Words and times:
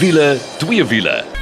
wiele, 0.00 0.38
twee 0.58 0.84
wiele. 0.84 1.39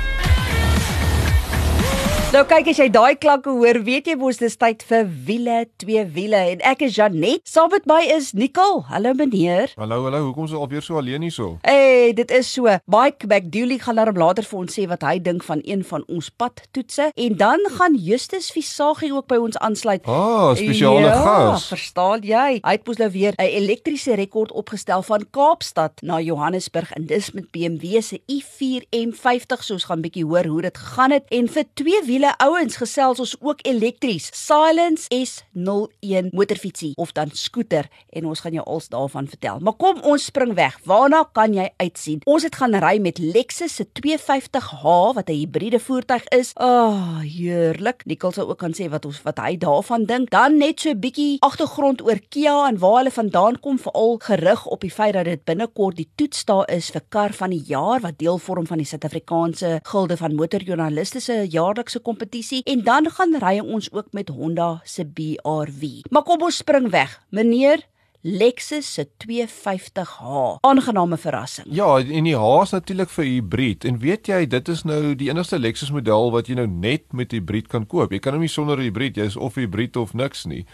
Nou 2.29 2.43
kyk 2.45 2.67
as 2.69 2.77
jy 2.77 2.91
daai 2.93 3.15
klanke 3.17 3.49
hoor, 3.57 3.79
weet 3.87 4.11
jy 4.11 4.15
mos 4.21 4.37
dis 4.37 4.53
tyd 4.61 4.83
vir 4.85 5.07
wiele, 5.25 5.63
twee 5.81 6.03
wiele 6.13 6.37
en 6.53 6.61
ek 6.69 6.83
is 6.85 6.99
Janet. 6.99 7.41
Saam 7.49 7.71
met 7.73 7.87
my 7.89 8.03
is 8.05 8.35
Nicole. 8.37 8.83
Hallo 8.91 9.15
meneer. 9.17 9.71
Hallo, 9.81 10.03
hallo, 10.05 10.19
hoekom 10.27 10.45
is 10.45 10.53
jy 10.53 10.59
alweer 10.61 10.85
so 10.85 10.99
alleen 11.01 11.25
hierso? 11.25 11.55
Hey, 11.65 12.13
dit 12.13 12.29
is 12.37 12.51
so. 12.53 12.69
Mike 12.85 13.25
McDooley 13.31 13.79
gaan 13.81 13.97
daarom 13.97 14.21
later 14.21 14.45
vir 14.45 14.59
ons 14.61 14.77
sê 14.77 14.85
wat 14.91 15.07
hy 15.09 15.15
dink 15.25 15.47
van 15.47 15.63
een 15.65 15.81
van 15.89 16.05
ons 16.05 16.29
padtoetse 16.29 17.07
en 17.17 17.39
dan 17.41 17.65
gaan 17.79 17.97
Justus 17.97 18.51
Visagie 18.53 19.09
ook 19.15 19.31
by 19.33 19.41
ons 19.47 19.57
aansluit. 19.65 20.05
Ah, 20.05 20.53
spesiale 20.61 21.09
ja, 21.09 21.17
gas. 21.25 21.71
verstaan 21.73 22.29
jy? 22.29 22.61
Hy 22.61 22.77
het 22.77 22.85
mos 22.85 23.01
nou 23.01 23.09
weer 23.17 23.33
'n 23.41 23.49
elektriese 23.57 24.21
rekord 24.21 24.53
opgestel 24.53 25.01
van 25.01 25.25
Kaapstad 25.33 26.05
na 26.05 26.21
Johannesburg 26.21 26.93
en 26.93 27.09
dis 27.09 27.33
met 27.33 27.49
BMW 27.57 28.03
se 28.05 28.21
i4 28.29 28.85
M50. 28.93 29.65
So 29.65 29.81
ons 29.81 29.89
gaan 29.89 30.05
'n 30.05 30.05
bietjie 30.05 30.29
hoor 30.29 30.45
hoe 30.45 30.63
dit 30.69 30.77
gegaan 30.77 31.11
het 31.11 31.25
en 31.33 31.49
vir 31.49 31.65
twee 31.73 32.05
wiele 32.19 32.35
ouens 32.43 32.75
gesels 32.81 33.21
ons 33.23 33.33
ook 33.39 33.61
elektries. 33.69 34.27
Silence 34.35 35.07
S01 35.15 36.33
motorfietsie 36.35 36.91
of 36.99 37.13
dan 37.15 37.31
skooter 37.31 37.87
en 38.11 38.27
ons 38.27 38.41
gaan 38.43 38.57
jou 38.57 38.65
als 38.67 38.89
daarvan 38.91 39.29
vertel. 39.31 39.61
Maar 39.63 39.77
kom 39.79 40.01
ons 40.03 40.25
spring 40.27 40.57
weg. 40.59 40.75
Waarna 40.89 41.23
kan 41.33 41.55
jy 41.55 41.69
uitsien? 41.79 42.25
Ons 42.27 42.43
het 42.49 42.59
gaan 42.59 42.75
ry 42.83 42.97
met 43.03 43.21
Lexus 43.23 43.77
se 43.79 43.87
250h 44.01 45.15
wat 45.15 45.29
'n 45.31 45.39
hibriede 45.39 45.79
voertuig 45.79 46.25
is. 46.35 46.51
Ah, 46.55 46.67
oh, 46.67 47.21
heerlik. 47.21 48.03
Nicole 48.07 48.33
sou 48.33 48.49
ook 48.49 48.59
kan 48.59 48.75
sê 48.75 48.89
wat 48.91 49.05
ons 49.05 49.23
wat 49.23 49.39
hy 49.39 49.57
daarvan 49.57 50.05
dink. 50.05 50.31
Dan 50.31 50.59
net 50.59 50.81
so 50.81 50.91
'n 50.91 51.01
bietjie 51.01 51.37
agtergrond 51.39 52.03
oor 52.03 52.19
Kia 52.29 52.67
en 52.67 52.79
waar 52.79 52.97
hulle 52.97 53.11
vandaan 53.11 53.61
kom, 53.61 53.79
veral 53.79 54.19
gerig 54.19 54.67
op 54.67 54.81
die 54.81 54.91
feit 54.91 55.13
dat 55.13 55.25
dit 55.25 55.45
binnekort 55.45 55.97
die 55.97 56.11
toets 56.15 56.45
daar 56.45 56.71
is 56.71 56.91
vir 56.91 57.03
kar 57.09 57.33
van 57.33 57.51
die 57.51 57.63
jaar 57.67 58.01
wat 58.01 58.19
deel 58.19 58.39
vorm 58.39 58.67
van 58.67 58.79
die 58.79 58.87
Suid-Afrikaanse 58.87 59.81
Gilde 59.83 60.17
van 60.17 60.35
Motorjoernaliste 60.35 61.21
se 61.21 61.47
jaarlikse 61.49 62.01
kompetisie 62.09 62.63
en 62.65 62.83
dan 62.87 63.11
gaan 63.13 63.37
ry 63.43 63.59
ons 63.61 63.91
ook 63.93 64.13
met 64.17 64.33
Honda 64.33 64.81
se 64.85 65.05
BRV. 65.05 66.09
Maar 66.11 66.25
kom 66.25 66.49
ons 66.49 66.63
spring 66.65 66.89
weg. 66.95 67.19
Meneer 67.29 67.85
Lexus 68.21 68.93
se 68.93 69.09
250h. 69.17 70.59
Aangename 70.61 71.17
verrassing. 71.17 71.67
Ja, 71.71 71.99
en 71.99 72.25
die 72.25 72.37
H 72.37 72.63
is 72.63 72.71
natuurlik 72.71 73.11
vir 73.15 73.25
hibrid. 73.25 73.85
En 73.85 73.99
weet 73.99 74.27
jy, 74.27 74.41
dit 74.47 74.69
is 74.69 74.83
nou 74.83 75.15
die 75.15 75.29
enigste 75.31 75.59
Lexus 75.59 75.93
model 75.95 76.33
wat 76.35 76.51
jy 76.51 76.57
nou 76.59 76.67
net 76.67 77.13
met 77.15 77.31
hibrid 77.31 77.69
kan 77.71 77.87
koop. 77.87 78.11
Jy 78.11 78.19
kan 78.19 78.35
hom 78.35 78.43
nie 78.43 78.51
sonder 78.51 78.83
hibrid, 78.83 79.21
jy 79.21 79.29
is 79.31 79.37
of 79.39 79.55
hibrid 79.55 79.97
of 79.97 80.17
niks 80.19 80.49
nie. 80.51 80.65